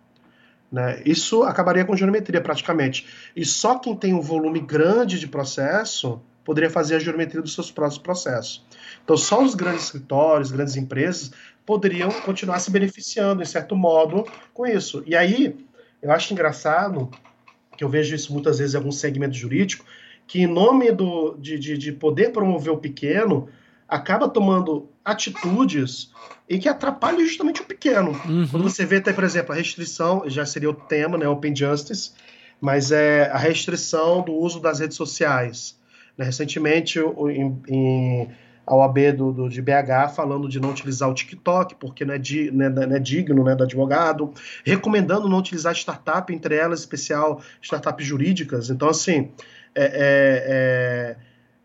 [0.72, 1.04] Né?
[1.06, 3.06] Isso acabaria com geometria praticamente.
[3.36, 7.70] E só quem tem um volume grande de processo poderia fazer a geometria dos seus
[7.70, 8.66] próprios processos.
[9.04, 11.32] Então, só os grandes escritórios, grandes empresas
[11.66, 15.04] poderiam continuar se beneficiando, em certo modo, com isso.
[15.06, 15.58] E aí,
[16.02, 17.12] eu acho engraçado,
[17.78, 19.84] que eu vejo isso muitas vezes em algum segmento jurídico,
[20.26, 23.50] que em nome do, de, de, de poder promover o pequeno,
[23.90, 26.12] acaba tomando atitudes
[26.48, 28.12] e que atrapalham justamente o pequeno.
[28.26, 28.48] Uhum.
[28.48, 32.12] Quando você vê, até, por exemplo, a restrição, já seria o tema, né, Open Justice,
[32.62, 35.80] mas é a restrição do uso das redes sociais.
[36.18, 38.30] Né, recentemente, em, em,
[38.68, 42.20] a OAB do, do, de BH falando de não utilizar o TikTok, porque não é,
[42.20, 44.32] di, não é, não é digno né, do advogado,
[44.64, 48.70] recomendando não utilizar startup, entre elas, especial startups jurídicas.
[48.70, 49.32] Então, assim,
[49.74, 49.92] é, é,
[50.48, 51.16] é,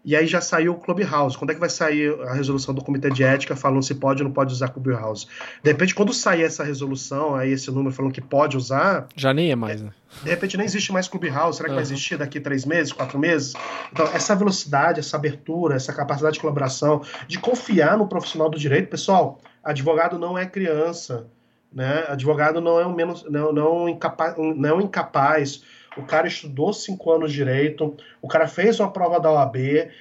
[0.04, 1.38] e aí já saiu o Clubhouse.
[1.38, 4.28] Quando é que vai sair a resolução do Comitê de Ética falando se pode ou
[4.28, 5.26] não pode usar Clubhouse?
[5.62, 9.08] De repente, quando sair essa resolução, aí esse número falando que pode usar.
[9.16, 9.90] Já nem é mais, né?
[10.22, 11.56] De repente nem existe mais Clubhouse.
[11.56, 11.76] Será que uhum.
[11.76, 13.54] vai existir daqui três meses, quatro meses?
[13.90, 18.90] Então, essa velocidade, essa abertura, essa capacidade de colaboração, de confiar no profissional do direito,
[18.90, 21.26] pessoal, advogado não é criança.
[21.72, 22.04] Né?
[22.08, 25.62] Advogado não é um menos, não, não, incapaz, não é um incapaz
[25.96, 29.56] o cara estudou cinco anos de direito, o cara fez uma prova da OAB,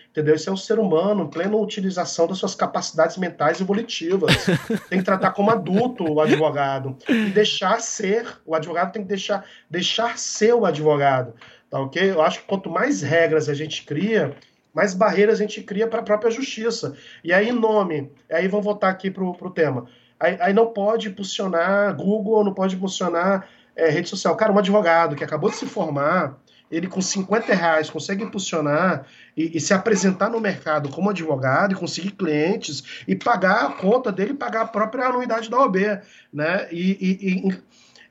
[0.10, 0.36] entendeu?
[0.36, 4.34] Esse é um ser humano, em plena utilização das suas capacidades mentais e volitivas.
[4.89, 9.46] tem que tratar como adulto o advogado e deixar ser, o advogado tem que deixar,
[9.70, 11.34] deixar ser o advogado,
[11.70, 12.12] tá ok?
[12.12, 14.36] Eu acho que quanto mais regras a gente cria,
[14.74, 16.96] mais barreiras a gente cria para a própria justiça.
[17.24, 19.86] E aí, nome, aí vamos voltar aqui para o tema.
[20.20, 24.36] Aí, aí não pode impulsionar Google, não pode impulsionar é, rede social.
[24.36, 26.38] Cara, um advogado que acabou de se formar,
[26.71, 29.05] ele com 50 reais consegue impulsionar
[29.38, 34.11] e, e, se apresentar no mercado como advogado e conseguir clientes e pagar a conta
[34.11, 36.01] dele, pagar a própria anuidade da OAB,
[36.32, 36.67] né?
[36.71, 37.59] E,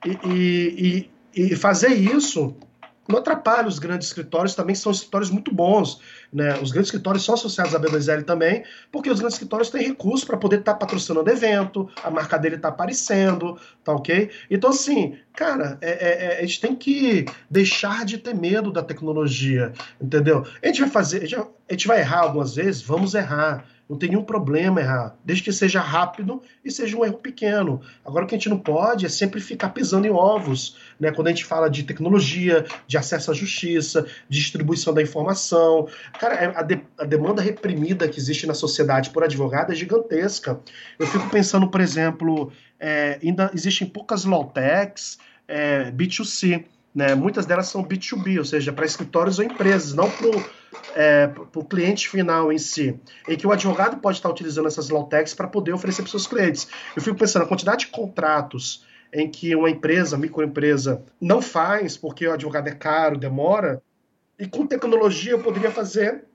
[0.05, 2.55] e, e fazer isso
[3.07, 5.99] não atrapalha os grandes escritórios, também são escritórios muito bons.
[6.33, 6.57] Né?
[6.59, 10.35] Os grandes escritórios são associados à B2L também, porque os grandes escritórios têm recursos para
[10.35, 14.31] poder estar tá patrocinando evento, a marca dele está aparecendo, tá ok?
[14.49, 18.81] Então, assim, cara, é, é, é, a gente tem que deixar de ter medo da
[18.81, 19.71] tecnologia,
[20.01, 20.45] entendeu?
[20.61, 23.65] A gente vai fazer, a gente, a gente vai errar algumas vezes, vamos errar.
[23.89, 27.81] Não tem nenhum problema errar, desde que seja rápido e seja um erro pequeno.
[28.05, 31.11] Agora, o que a gente não pode é sempre ficar pisando em ovos, né?
[31.11, 35.87] Quando a gente fala de tecnologia, de acesso à justiça, distribuição da informação.
[36.17, 40.59] Cara, é, a, de, a, demanda reprimida que existe na sociedade por advogado é gigantesca.
[40.97, 45.17] Eu fico pensando, por exemplo, é, ainda existem poucas low-techs
[45.47, 46.65] é, B2C.
[46.95, 47.15] Né?
[47.15, 50.27] Muitas delas são B2B, ou seja, para escritórios ou empresas, não para
[50.73, 52.99] o é, cliente final em si.
[53.27, 56.67] Em que o advogado pode estar utilizando essas low-techs para poder oferecer para seus clientes.
[56.95, 62.27] Eu fico pensando, a quantidade de contratos em que uma empresa, microempresa, não faz porque
[62.27, 63.81] o advogado é caro, demora,
[64.39, 66.25] e com tecnologia eu poderia fazer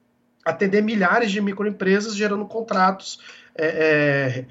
[0.44, 3.18] atender milhares de microempresas gerando contratos,
[3.54, 4.46] é, é,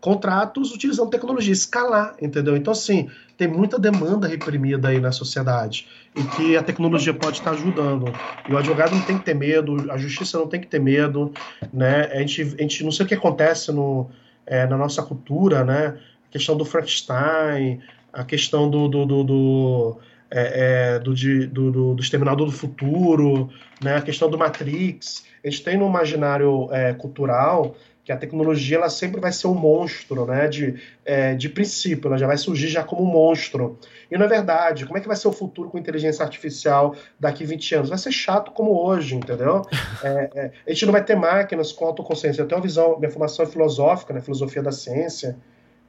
[0.00, 2.56] contratos utilizando tecnologia, escalar, entendeu?
[2.56, 3.10] Então, assim,
[3.40, 8.12] tem muita demanda reprimida aí na sociedade e que a tecnologia pode estar ajudando.
[8.46, 11.32] E o advogado não tem que ter medo, a justiça não tem que ter medo,
[11.72, 12.04] né?
[12.12, 14.10] A gente, a gente não sei o que acontece no,
[14.44, 15.96] é, na nossa cultura, né?
[16.28, 17.80] A questão do Frankenstein,
[18.12, 19.98] a questão do, do, do, do
[20.30, 23.48] é, é, do, de, do, do, do Exterminador do Futuro,
[23.82, 25.24] né, a questão do Matrix.
[25.42, 27.74] A gente tem no imaginário é, cultural
[28.10, 30.48] que a tecnologia ela sempre vai ser um monstro, né?
[30.48, 33.78] De, é, de princípio, ela já vai surgir já como um monstro.
[34.10, 34.84] E não é verdade.
[34.84, 37.88] Como é que vai ser o futuro com inteligência artificial daqui 20 anos?
[37.88, 39.62] Vai ser chato como hoje, entendeu?
[40.02, 42.40] É, é, a gente não vai ter máquinas com autoconsciência.
[42.40, 44.20] Eu tenho uma visão, minha formação é filosófica, né?
[44.20, 45.36] filosofia da ciência,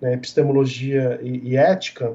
[0.02, 0.14] né?
[0.14, 2.14] epistemologia e, e ética.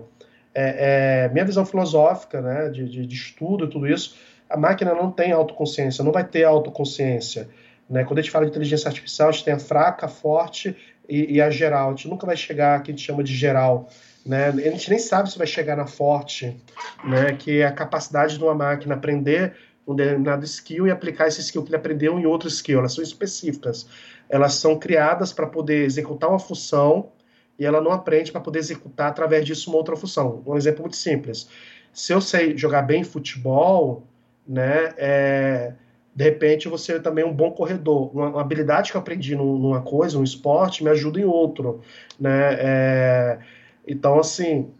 [0.55, 2.69] É, é, minha visão filosófica, né?
[2.69, 4.15] De, de, de estudo e tudo isso,
[4.49, 7.49] a máquina não tem autoconsciência, não vai ter autoconsciência.
[7.89, 8.05] Né?
[8.05, 10.77] Quando a gente fala de inteligência artificial, a gente tem a fraca, a forte
[11.09, 11.89] e, e a geral.
[11.89, 13.89] A gente nunca vai chegar que a gente chama de geral.
[14.25, 14.49] Né?
[14.49, 16.57] A gente nem sabe se vai chegar na forte,
[17.05, 17.33] né?
[17.33, 19.55] que é a capacidade de uma máquina aprender
[19.87, 22.81] um determinado skill e aplicar esse skill que ele aprendeu em outro skill.
[22.81, 23.87] Elas são específicas.
[24.29, 27.13] Elas são criadas para poder executar uma função
[27.59, 30.43] e ela não aprende para poder executar através disso uma outra função.
[30.45, 31.49] Um exemplo muito simples.
[31.93, 34.07] Se eu sei jogar bem futebol,
[34.47, 35.73] né, é,
[36.17, 38.11] de repente você também é um bom corredor.
[38.15, 41.83] Uma, uma habilidade que eu aprendi numa coisa, um esporte, me ajuda em outro.
[42.19, 42.57] Né?
[42.59, 43.39] É,
[43.87, 44.71] então, assim,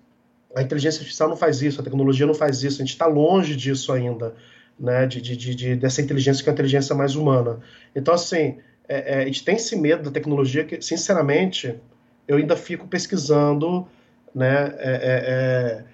[0.55, 3.55] a inteligência artificial não faz isso, a tecnologia não faz isso, a gente está longe
[3.55, 4.35] disso ainda,
[4.81, 5.07] né?
[5.07, 7.61] De, de, de, dessa inteligência que é a inteligência mais humana.
[7.95, 8.57] Então, assim,
[8.89, 11.75] é, é, a gente tem esse medo da tecnologia que, sinceramente,
[12.27, 13.87] eu ainda fico pesquisando,
[14.35, 14.75] né?
[14.79, 15.85] É, é, é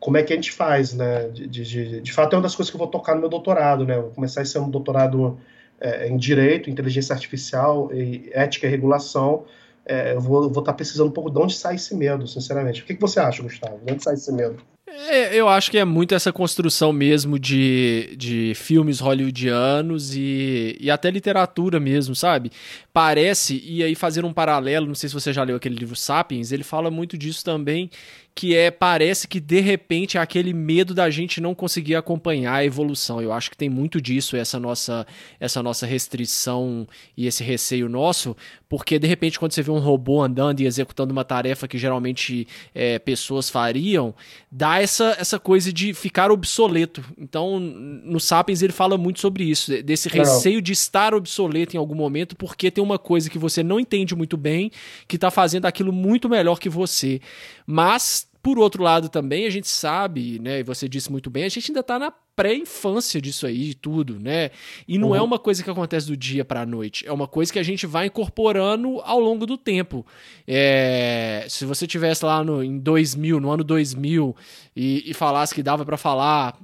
[0.00, 1.28] como é que a gente faz, né?
[1.28, 3.84] De, de, de, fato, é uma das coisas que eu vou tocar no meu doutorado,
[3.84, 3.96] né?
[3.96, 5.38] Eu vou começar esse ano doutorado
[5.80, 9.44] é, em Direito, Inteligência Artificial, e Ética e Regulação.
[9.84, 12.82] É, eu vou estar tá pesquisando um pouco de onde sai esse medo, sinceramente.
[12.82, 13.78] O que, que você acha, Gustavo?
[13.84, 14.62] De onde sai esse medo?
[15.10, 20.90] É, eu acho que é muito essa construção mesmo de, de filmes hollywoodianos e, e
[20.90, 22.50] até literatura mesmo, sabe?
[22.92, 26.52] Parece, e aí fazer um paralelo, não sei se você já leu aquele livro Sapiens,
[26.52, 27.90] ele fala muito disso também,
[28.38, 32.64] que é parece que de repente é aquele medo da gente não conseguir acompanhar a
[32.64, 33.20] evolução.
[33.20, 35.04] Eu acho que tem muito disso essa nossa
[35.40, 36.86] essa nossa restrição
[37.16, 38.36] e esse receio nosso,
[38.68, 42.46] porque de repente quando você vê um robô andando e executando uma tarefa que geralmente
[42.72, 44.14] é, pessoas fariam,
[44.52, 47.02] dá essa essa coisa de ficar obsoleto.
[47.16, 51.94] Então no Sapiens ele fala muito sobre isso, desse receio de estar obsoleto em algum
[51.94, 54.70] momento, porque tem uma coisa que você não entende muito bem
[55.06, 57.20] que está fazendo aquilo muito melhor que você.
[57.66, 60.60] Mas por outro lado, também a gente sabe, né?
[60.60, 64.50] E você disse muito bem, a gente ainda está na pré-infância disso aí, tudo, né?
[64.86, 65.24] E não é uhum.
[65.24, 67.62] é uma coisa que acontece do dia para a noite, é uma coisa que a
[67.62, 70.06] gente vai incorporando ao longo do tempo.
[70.46, 74.36] É, se você tivesse lá no, em 2000, no ano 2000,
[74.76, 76.56] e, e falasse que dava para falar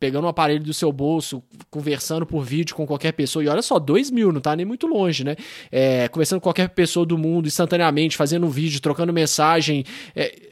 [0.00, 3.78] pegando um aparelho do seu bolso, conversando por vídeo com qualquer pessoa, e olha só,
[3.78, 5.36] 2 mil, não tá nem muito longe, né?
[5.70, 9.84] É, conversando com qualquer pessoa do mundo instantaneamente, fazendo um vídeo, trocando mensagem.
[10.16, 10.50] É,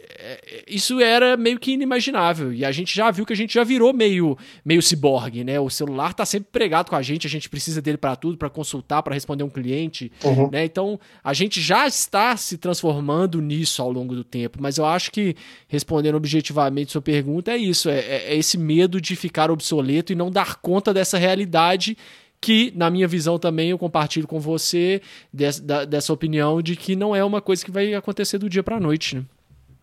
[0.67, 2.53] isso era meio que inimaginável.
[2.53, 5.59] E a gente já viu que a gente já virou meio, meio ciborgue, né?
[5.59, 8.51] O celular tá sempre pregado com a gente, a gente precisa dele para tudo, para
[8.51, 10.51] consultar, para responder um cliente, uhum.
[10.51, 10.65] né?
[10.65, 14.59] Então, a gente já está se transformando nisso ao longo do tempo.
[14.61, 15.35] Mas eu acho que,
[15.67, 20.17] respondendo objetivamente sua pergunta, é isso: é, é, é esse medo de ficar obsoleto e
[20.17, 21.97] não dar conta dessa realidade
[22.41, 25.03] que, na minha visão também, eu compartilho com você
[25.33, 28.77] dessa, dessa opinião de que não é uma coisa que vai acontecer do dia para
[28.77, 29.25] a noite, né?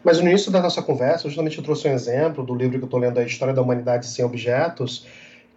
[0.06, 2.86] Mas no início da nossa conversa, justamente eu trouxe um exemplo do livro que eu
[2.86, 5.08] estou lendo, A História da Humanidade Sem Objetos,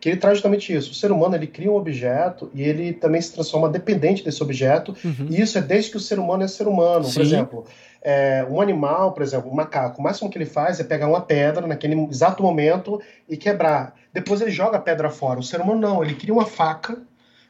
[0.00, 0.92] que ele traz justamente isso.
[0.92, 4.96] O ser humano ele cria um objeto e ele também se transforma dependente desse objeto,
[5.04, 5.26] uhum.
[5.28, 7.04] e isso é desde que o ser humano é ser humano.
[7.04, 7.12] Sim.
[7.12, 7.66] Por exemplo,
[8.00, 11.20] é, um animal, por exemplo, um macaco, o máximo que ele faz é pegar uma
[11.20, 13.94] pedra naquele exato momento e quebrar.
[14.14, 15.40] Depois ele joga a pedra fora.
[15.40, 16.96] O ser humano não, ele cria uma faca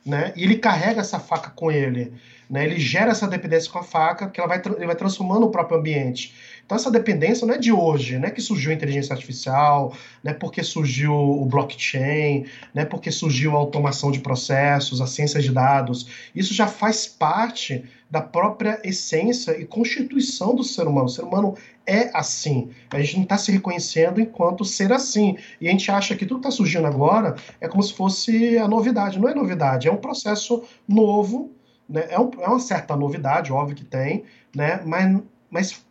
[0.04, 2.12] né, e ele carrega essa faca com ele
[2.48, 2.64] Né?
[2.64, 5.78] Ele gera essa dependência com a faca, que ela vai, ele vai transformando o próprio
[5.78, 6.34] ambiente.
[6.68, 10.32] Então essa dependência não é de hoje, não é que surgiu a inteligência artificial, não
[10.32, 12.44] é porque surgiu o blockchain,
[12.74, 16.06] não é porque surgiu a automação de processos, a ciência de dados.
[16.34, 21.06] Isso já faz parte da própria essência e constituição do ser humano.
[21.06, 21.56] O ser humano
[21.86, 22.68] é assim.
[22.90, 25.38] A gente não está se reconhecendo enquanto ser assim.
[25.58, 28.68] E a gente acha que tudo que está surgindo agora é como se fosse a
[28.68, 29.18] novidade.
[29.18, 31.50] Não é novidade, é um processo novo,
[31.88, 32.08] né?
[32.10, 34.82] é, é uma certa novidade, óbvio que tem, né?
[34.84, 35.87] mas, mas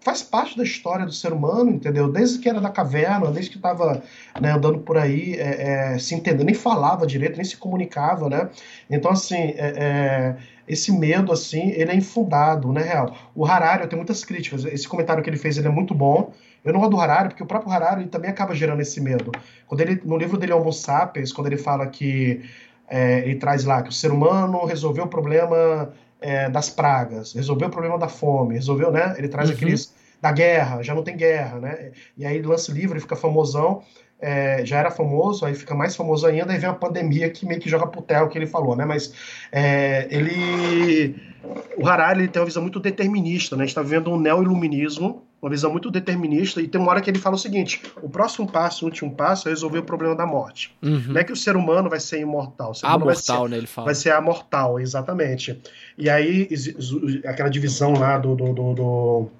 [0.00, 2.10] faz parte da história do ser humano, entendeu?
[2.10, 4.02] Desde que era da caverna, desde que estava
[4.40, 8.48] né, andando por aí, é, é, se entendendo, nem falava direito, nem se comunicava, né?
[8.88, 10.36] Então, assim, é, é
[10.66, 13.14] esse medo, assim, ele é infundado, né, real?
[13.34, 16.32] O Harari, eu tenho muitas críticas, esse comentário que ele fez, ele é muito bom,
[16.64, 19.32] eu não gosto do Harari, porque o próprio Harari também acaba gerando esse medo.
[19.66, 22.42] Quando ele, no livro dele, Homo Sapiens, quando ele fala que,
[22.88, 27.68] é, ele traz lá que o ser humano resolveu o problema é, das pragas, resolveu
[27.68, 29.14] o problema da fome, resolveu, né?
[29.18, 29.56] Ele traz uhum.
[29.56, 31.92] aqueles da guerra, já não tem guerra, né?
[32.16, 33.82] E aí ele lança livro e fica famosão,
[34.20, 37.60] é, já era famoso, aí fica mais famoso ainda, aí vem a pandemia que meio
[37.60, 38.84] que joga pro terra o que ele falou, né?
[38.84, 39.12] Mas
[39.50, 41.16] é, ele.
[41.78, 43.64] O Harari ele tem uma visão muito determinista, né?
[43.64, 47.08] A gente tá vendo um neo-iluminismo, uma visão muito determinista, e tem uma hora que
[47.08, 50.26] ele fala o seguinte: o próximo passo, o último passo é resolver o problema da
[50.26, 50.76] morte.
[50.82, 51.04] Uhum.
[51.08, 52.72] Não é que o ser humano vai ser imortal.
[52.72, 53.56] O ser amortal, vai ser, né?
[53.56, 53.84] Ele fala.
[53.86, 55.60] Vai ser amortal, exatamente.
[55.96, 56.48] E aí,
[57.24, 59.30] aquela divisão lá do, do, do, do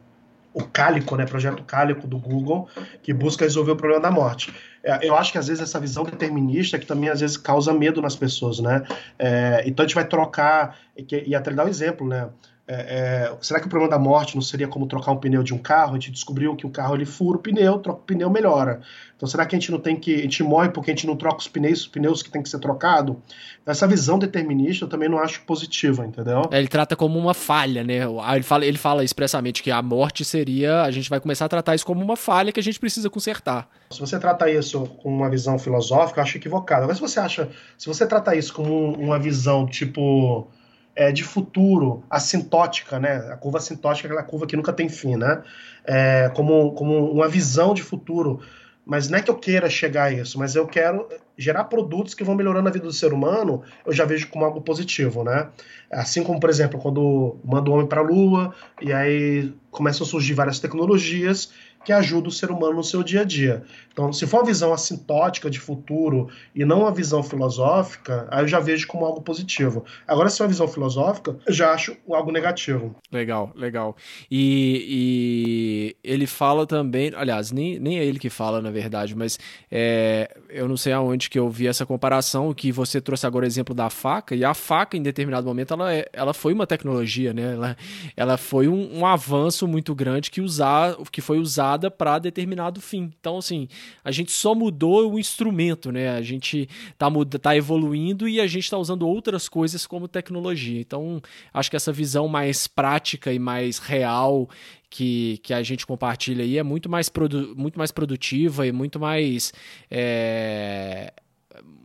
[0.53, 2.69] o Cálico, né, projeto Cálico do Google,
[3.03, 4.53] que busca resolver o problema da morte.
[4.83, 8.03] É, eu acho que às vezes essa visão determinista que também às vezes causa medo
[8.03, 8.83] nas pessoas, né?
[9.19, 12.29] É, então a gente vai trocar e, e até dar um exemplo, né?
[12.73, 15.53] É, é, será que o problema da morte não seria como trocar um pneu de
[15.53, 15.91] um carro?
[15.91, 18.81] A gente descobriu que o carro ele fura o pneu, troca o pneu, melhora.
[19.17, 20.15] Então será que a gente não tem que.
[20.15, 22.49] A gente morre porque a gente não troca os pneus, os pneus que tem que
[22.49, 23.21] ser trocado?
[23.67, 26.43] Essa visão determinista eu também não acho positiva, entendeu?
[26.53, 28.03] É, ele trata como uma falha, né?
[28.33, 30.83] Ele fala, ele fala expressamente que a morte seria.
[30.83, 33.69] A gente vai começar a tratar isso como uma falha que a gente precisa consertar.
[33.91, 36.87] Se você trata isso com uma visão filosófica, eu acho equivocado.
[36.87, 37.49] Mas se você acha.
[37.77, 40.49] Se você trata isso como uma visão tipo
[40.95, 43.17] é, de futuro assintótica, né?
[43.31, 45.43] A curva assintótica é aquela curva que nunca tem fim, né?
[45.85, 48.41] É, como, como uma visão de futuro.
[48.85, 52.25] Mas não é que eu queira chegar a isso, mas eu quero gerar produtos que
[52.25, 55.49] vão melhorando a vida do ser humano, eu já vejo como algo positivo, né?
[55.91, 60.11] Assim como, por exemplo, quando manda o homem para a Lua, e aí começam a
[60.11, 61.53] surgir várias tecnologias
[61.85, 63.63] que ajuda o ser humano no seu dia a dia.
[63.93, 68.49] Então, se for uma visão assintótica de futuro e não uma visão filosófica, aí eu
[68.49, 69.85] já vejo como algo positivo.
[70.07, 72.95] Agora, se é uma visão filosófica, eu já acho algo negativo.
[73.11, 73.97] Legal, legal.
[74.31, 79.39] E, e ele fala também, aliás, nem, nem é ele que fala, na verdade, mas
[79.71, 83.49] é, eu não sei aonde que eu vi essa comparação, que você trouxe agora o
[83.49, 87.33] exemplo da faca, e a faca, em determinado momento, ela, é, ela foi uma tecnologia,
[87.33, 87.55] né?
[87.55, 87.77] Ela,
[88.17, 93.13] ela foi um, um avanço muito grande que, usar, que foi usado para determinado fim.
[93.21, 93.69] Então, assim,
[94.03, 96.11] a gente só mudou o instrumento, né?
[96.11, 97.07] A gente tá,
[97.41, 100.81] tá evoluindo e a gente está usando outras coisas como tecnologia.
[100.81, 101.21] Então,
[101.53, 104.49] acho que essa visão mais prática e mais real
[104.89, 108.99] que, que a gente compartilha aí é muito mais, produ muito mais produtiva e muito
[108.99, 109.53] mais.
[109.91, 111.13] É,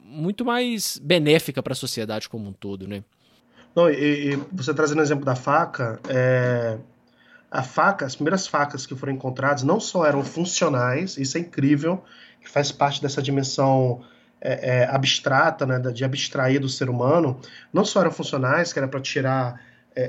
[0.03, 3.03] muito mais benéfica para a sociedade como um todo, né?
[3.75, 6.77] Não, e, e você trazendo o exemplo da faca, é,
[7.49, 12.03] a faca, as primeiras facas que foram encontradas não só eram funcionais, isso é incrível,
[12.41, 14.01] que faz parte dessa dimensão
[14.41, 17.39] é, é, abstrata, né, de abstrair do ser humano,
[17.73, 19.61] não só eram funcionais, que era para tirar
[19.95, 20.03] é,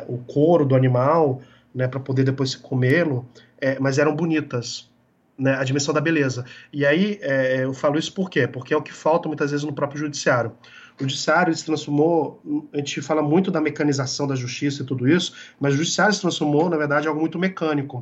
[0.00, 1.42] é, o couro do animal,
[1.74, 3.28] né, para poder depois comê-lo,
[3.60, 4.90] é, mas eram bonitas.
[5.36, 6.44] Né, a dimensão da beleza.
[6.72, 8.46] E aí é, eu falo isso por quê?
[8.46, 10.52] Porque é o que falta muitas vezes no próprio judiciário.
[10.98, 12.40] O judiciário se transformou,
[12.72, 16.20] a gente fala muito da mecanização da justiça e tudo isso, mas o judiciário se
[16.20, 18.00] transformou, na verdade, em algo muito mecânico.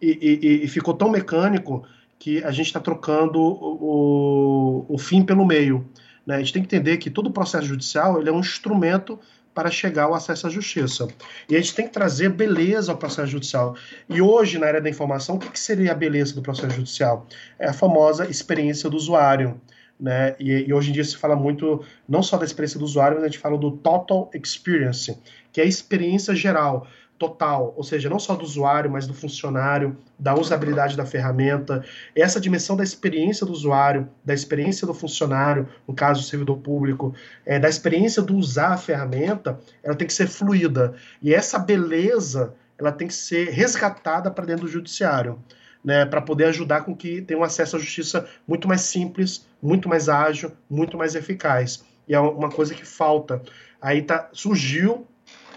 [0.00, 1.84] E, e, e ficou tão mecânico
[2.18, 5.88] que a gente está trocando o, o, fim pelo meio.
[6.26, 6.36] Né?
[6.36, 9.18] A gente tem que entender que todo processo judicial ele é um instrumento
[9.54, 11.06] para chegar ao acesso à justiça.
[11.48, 13.76] E a gente tem que trazer beleza ao processo judicial.
[14.08, 17.26] E hoje, na era da informação, o que seria a beleza do processo judicial?
[17.58, 19.60] É a famosa experiência do usuário
[19.98, 20.34] né?
[20.38, 23.24] E, e, hoje em dia se fala muito não só da experiência do usuário, mas
[23.24, 25.16] a gente fala do total experience,
[25.52, 26.86] que é a experiência geral,
[27.18, 31.84] total, ou seja, não só do usuário, mas do funcionário, da usabilidade da ferramenta,
[32.14, 37.14] essa dimensão da experiência do usuário, da experiência do funcionário, no caso do servidor público,
[37.46, 40.94] é, da experiência do usar a ferramenta, ela tem que ser fluida.
[41.22, 45.38] E essa beleza, ela tem que ser resgatada para dentro do judiciário
[45.84, 49.88] né, para poder ajudar com que tenha um acesso à justiça muito mais simples, muito
[49.88, 51.84] mais ágil, muito mais eficaz.
[52.08, 53.42] E é uma coisa que falta.
[53.80, 55.06] Aí tá, surgiu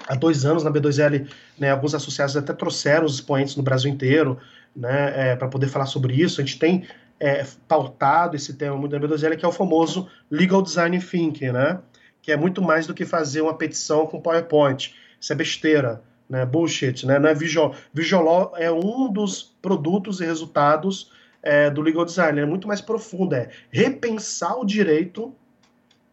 [0.08, 4.38] há dois anos na B2L, né, alguns associados até trouxeram os expoentes no Brasil inteiro
[4.76, 6.42] né, é, para poder falar sobre isso.
[6.42, 6.86] A gente tem
[7.20, 11.80] é, pautado esse tema muito na B2L, que é o famoso Legal Design Thinking, né,
[12.22, 14.94] que é muito mais do que fazer uma petição com PowerPoint.
[15.20, 18.54] Isso é besteira, né, bullshit, né, não é visual.
[18.58, 21.12] É um dos produtos e resultados
[21.42, 25.34] é, do legal design, é muito mais profundo, é repensar o direito,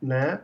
[0.00, 0.40] né,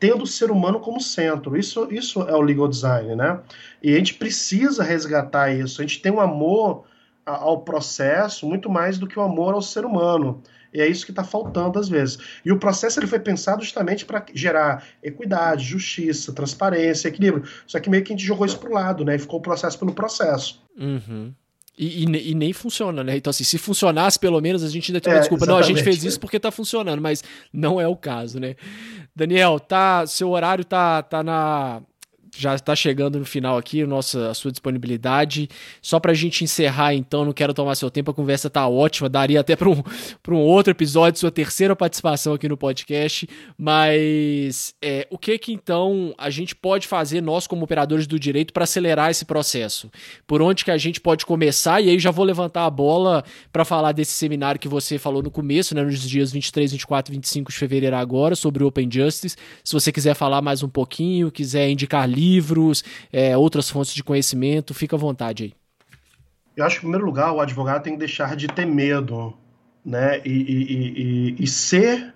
[0.00, 1.56] tendo o ser humano como centro.
[1.56, 3.38] Isso, isso é o legal design, né?
[3.80, 5.80] E a gente precisa resgatar isso.
[5.80, 6.84] A gente tem um amor
[7.24, 10.42] ao processo muito mais do que o amor ao ser humano.
[10.72, 12.18] E é isso que está faltando às vezes.
[12.44, 17.44] E o processo ele foi pensado justamente para gerar equidade, justiça, transparência, equilíbrio.
[17.66, 19.16] Só que meio que a gente jogou isso para o lado, né?
[19.16, 20.62] E ficou o processo pelo processo.
[20.78, 21.32] Uhum.
[21.76, 23.16] E, e, e, nem funciona, né?
[23.16, 25.46] Então, assim, se funcionasse, pelo menos, a gente ainda tem uma é, desculpa.
[25.46, 28.56] Não, a gente fez isso porque tá funcionando, mas não é o caso, né?
[29.16, 31.82] Daniel, tá, seu horário tá, tá na,
[32.36, 35.48] já está chegando no final aqui nossa, a sua disponibilidade.
[35.80, 39.08] Só para a gente encerrar, então, não quero tomar seu tempo, a conversa tá ótima,
[39.08, 39.82] daria até para um,
[40.28, 43.28] um outro episódio, sua terceira participação aqui no podcast.
[43.56, 48.52] Mas é, o que que então a gente pode fazer, nós como operadores do direito,
[48.52, 49.90] para acelerar esse processo?
[50.26, 51.80] Por onde que a gente pode começar?
[51.80, 53.22] E aí já vou levantar a bola
[53.52, 57.52] para falar desse seminário que você falou no começo, né, nos dias 23, 24 25
[57.52, 59.36] de fevereiro agora, sobre o Open Justice.
[59.62, 64.04] Se você quiser falar mais um pouquinho, quiser indicar livros, livros, é, outras fontes de
[64.04, 65.52] conhecimento, fica à vontade aí.
[66.56, 69.34] Eu acho que, em primeiro lugar, o advogado tem que deixar de ter medo,
[69.84, 70.20] né?
[70.24, 72.14] E, e, e, e ser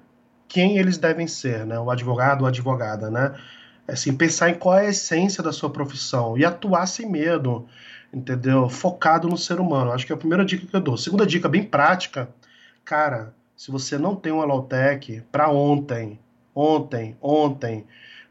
[0.48, 1.78] quem eles devem ser, né?
[1.78, 3.34] O advogado ou advogada, né?
[3.88, 7.66] Assim, pensar em qual é a essência da sua profissão e atuar sem medo,
[8.12, 8.68] entendeu?
[8.68, 9.92] Focado no ser humano.
[9.92, 10.96] Acho que é a primeira dica que eu dou.
[10.96, 12.28] Segunda dica, bem prática,
[12.84, 16.18] cara, se você não tem uma Lawtech, para ontem,
[16.54, 17.86] ontem, ontem,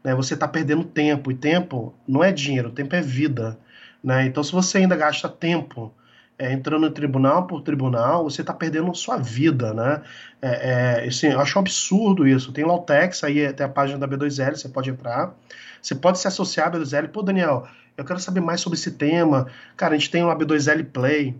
[0.06, 0.14] né?
[0.14, 3.58] Você está perdendo tempo, e tempo não é dinheiro, tempo é vida.
[4.04, 4.24] Né?
[4.26, 5.92] Então, se você ainda gasta tempo
[6.38, 10.02] é, entrando em tribunal por tribunal, você está perdendo sua vida, né?
[10.40, 12.52] É, é, assim, eu acho um absurdo isso.
[12.52, 15.34] Tem Lautex, aí tem a página da B2L, você pode entrar.
[15.82, 17.08] Você pode se associar à B2L.
[17.08, 19.48] Pô, Daniel, eu quero saber mais sobre esse tema.
[19.76, 21.36] Cara, a gente tem uma B2L Play,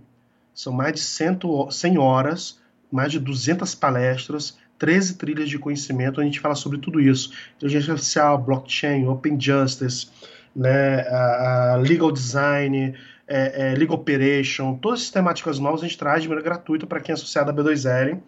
[0.52, 1.38] são mais de 100,
[1.70, 2.60] 100 horas,
[2.90, 7.32] mais de 200 palestras, 13 trilhas de conhecimento, a gente fala sobre tudo isso.
[7.56, 10.08] Inteligência artificial, blockchain, open justice,
[10.54, 12.94] né, a, legal design,
[13.28, 17.00] é, é, legal operation, todas as temáticas novas a gente traz de maneira gratuita para
[17.00, 18.20] quem é associado à B2L.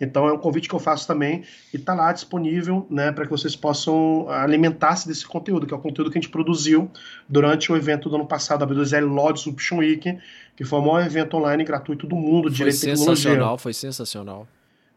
[0.00, 3.30] Então é um convite que eu faço também e está lá disponível né, para que
[3.30, 6.90] vocês possam alimentar-se desse conteúdo, que é o conteúdo que a gente produziu
[7.28, 10.18] durante o evento do ano passado, a B2L Law Disruption Week,
[10.56, 13.06] que foi o maior evento online gratuito do mundo de foi direito e tecnologia.
[13.06, 14.48] Foi sensacional, foi sensacional.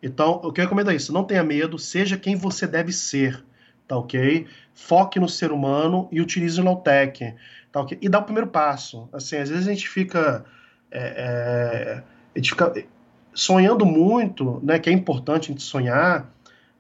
[0.01, 3.43] Então, o que eu recomendo é isso: não tenha medo, seja quem você deve ser,
[3.87, 4.47] tá ok?
[4.73, 7.33] Foque no ser humano e utilize o Lowtech,
[7.71, 7.97] tá ok?
[8.01, 9.09] E dá o primeiro passo.
[9.11, 10.45] Assim, às vezes a gente fica.
[10.91, 12.03] É, é,
[12.35, 12.73] a gente fica
[13.33, 14.79] sonhando muito, né?
[14.79, 16.31] Que é importante a gente sonhar,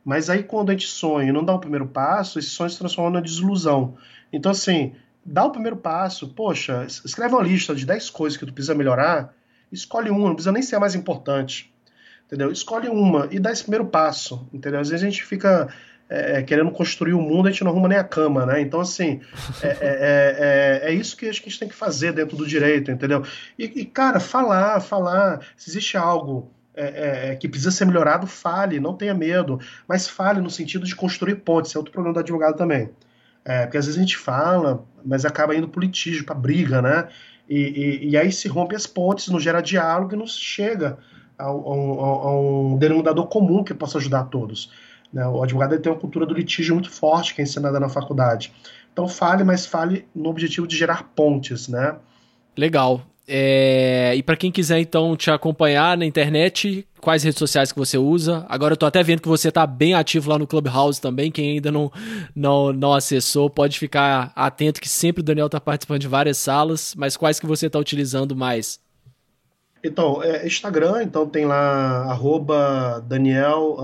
[0.05, 2.77] mas aí quando a gente sonha e não dá o primeiro passo, esse sonho se
[2.77, 3.95] transforma na desilusão.
[4.31, 4.93] Então, assim,
[5.25, 9.33] dá o primeiro passo, poxa, escreve uma lista de 10 coisas que tu precisa melhorar,
[9.71, 11.73] escolhe uma, não precisa nem ser a mais importante
[12.27, 12.51] entendeu?
[12.51, 14.79] Escolhe uma e dá esse primeiro passo, entendeu?
[14.79, 15.69] Às vezes a gente fica
[16.09, 18.61] é, é querendo construir o mundo, a gente não arruma nem a cama, né?
[18.61, 19.21] Então, assim,
[19.63, 22.91] é, é, é, é, é isso que a gente tem que fazer dentro do direito,
[22.91, 23.23] entendeu?
[23.57, 28.93] E, e cara, falar, falar, se existe algo é, que precisa ser melhorado, fale, não
[28.93, 32.91] tenha medo, mas fale no sentido de construir pontes, é outro problema do advogado também.
[33.63, 37.07] porque às vezes a gente fala, mas acaba indo pro litígio, pra briga, né?
[37.49, 37.59] E,
[38.03, 40.99] e, e aí se rompe as pontes, não gera diálogo e não chega
[41.37, 44.71] a, um, a um denominador comum que possa ajudar a todos.
[45.11, 45.25] Né?
[45.27, 48.51] O advogado tem uma cultura do litígio muito forte, que é ensinada na faculdade.
[48.91, 51.95] Então fale, mas fale no objetivo de gerar pontes, né?
[52.57, 53.01] Legal.
[53.27, 54.15] É...
[54.15, 58.45] E para quem quiser então te acompanhar na internet, quais redes sociais que você usa?
[58.49, 61.29] Agora eu tô até vendo que você tá bem ativo lá no Clubhouse também.
[61.29, 61.91] Quem ainda não,
[62.33, 66.95] não, não acessou, pode ficar atento que sempre o Daniel tá participando de várias salas,
[66.97, 68.79] mas quais que você tá utilizando mais?
[69.87, 73.77] Então, é Instagram, então tem lá arroba Daniel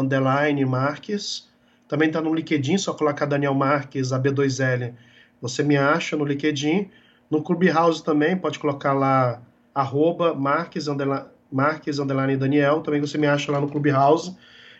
[0.67, 1.47] Marques.
[1.87, 4.93] Também está no LinkedIn, só colocar Daniel Marques, AB2L.
[5.41, 6.89] Você me acha no LinkedIn.
[7.31, 9.41] No Clubhouse também, pode colocar lá
[9.73, 12.81] arroba Marques, underline, Marques underline Daniel.
[12.81, 14.35] Também você me acha lá no Clubhouse.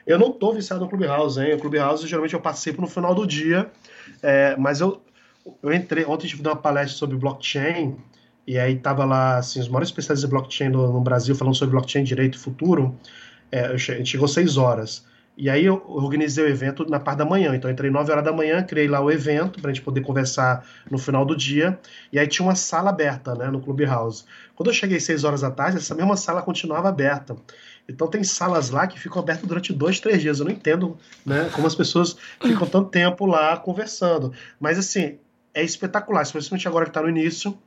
[0.05, 1.53] Eu não tô viciado no Clubhouse, hein?
[1.53, 3.71] O Clubhouse geralmente eu participo no final do dia,
[4.21, 5.01] é, mas eu,
[5.61, 6.03] eu entrei.
[6.03, 7.95] Ontem deu uma palestra sobre blockchain
[8.46, 11.72] e aí tava lá, assim, os maiores especialistas de blockchain no, no Brasil falando sobre
[11.72, 12.96] blockchain, direito e futuro.
[13.52, 15.06] É, chegou seis horas.
[15.36, 17.56] E aí eu organizei o evento na parte da manhã.
[17.56, 20.64] Então entrei 9 horas da manhã, criei lá o evento para a gente poder conversar
[20.89, 21.80] no final do dia.
[22.12, 24.26] E aí tinha uma sala aberta, né, no Clubhouse.
[24.56, 27.36] Quando eu cheguei 6 horas da tarde, essa mesma sala continuava aberta.
[27.89, 30.39] Então tem salas lá que ficam abertas durante dois, três dias.
[30.39, 34.32] Eu não entendo né, como as pessoas ficam tanto tempo lá conversando.
[34.60, 35.18] Mas assim,
[35.54, 37.58] é espetacular, especialmente agora que está no início.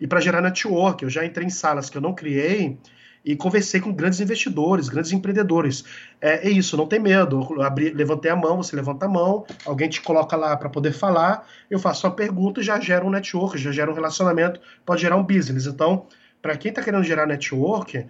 [0.00, 2.78] E para gerar network, eu já entrei em salas que eu não criei
[3.24, 5.84] e conversei com grandes investidores, grandes empreendedores.
[6.20, 7.60] É, é isso, não tem medo.
[7.60, 11.44] Abri, levantei a mão, você levanta a mão, alguém te coloca lá para poder falar,
[11.68, 15.16] eu faço uma pergunta e já gera um network, já gera um relacionamento, pode gerar
[15.16, 15.66] um business.
[15.66, 16.06] Então,
[16.40, 18.06] para quem está querendo gerar network,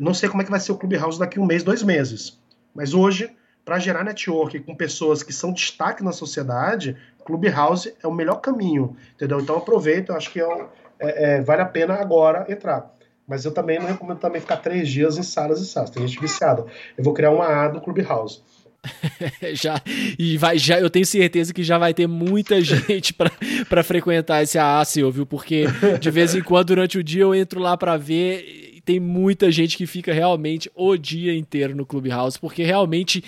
[0.00, 2.40] não sei como é que vai ser o Clubhouse daqui um mês, dois meses.
[2.74, 3.30] Mas hoje,
[3.64, 8.96] para gerar network com pessoas que são destaque na sociedade, Clubhouse é o melhor caminho,
[9.14, 9.40] entendeu?
[9.40, 10.66] Então aproveita, eu acho que é,
[10.98, 12.92] é, é, vale a pena agora entrar.
[13.26, 15.90] Mas eu também não recomendo também ficar três dias em salas e salas.
[15.90, 16.66] Tem gente viciada.
[16.96, 18.42] Eu vou criar uma A do Clubhouse.
[19.54, 19.80] já
[20.18, 24.58] e vai já eu tenho certeza que já vai ter muita gente para frequentar esse
[24.58, 25.24] AA seu, viu?
[25.24, 25.64] Porque
[25.98, 29.76] de vez em quando durante o dia eu entro lá para ver tem muita gente
[29.76, 33.24] que fica realmente o dia inteiro no Clubhouse, porque realmente,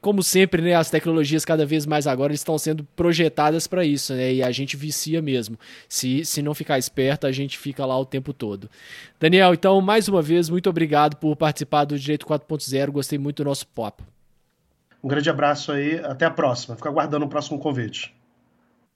[0.00, 4.34] como sempre, né, as tecnologias cada vez mais agora estão sendo projetadas para isso, né?
[4.34, 5.58] E a gente vicia mesmo.
[5.88, 8.70] Se, se não ficar esperto, a gente fica lá o tempo todo.
[9.20, 12.90] Daniel, então, mais uma vez, muito obrigado por participar do Direito 4.0.
[12.90, 14.02] Gostei muito do nosso papo.
[15.02, 16.74] Um grande abraço aí, até a próxima.
[16.74, 18.14] Fica aguardando o próximo convite.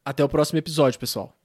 [0.04, 1.39] Até o próximo episódio, pessoal.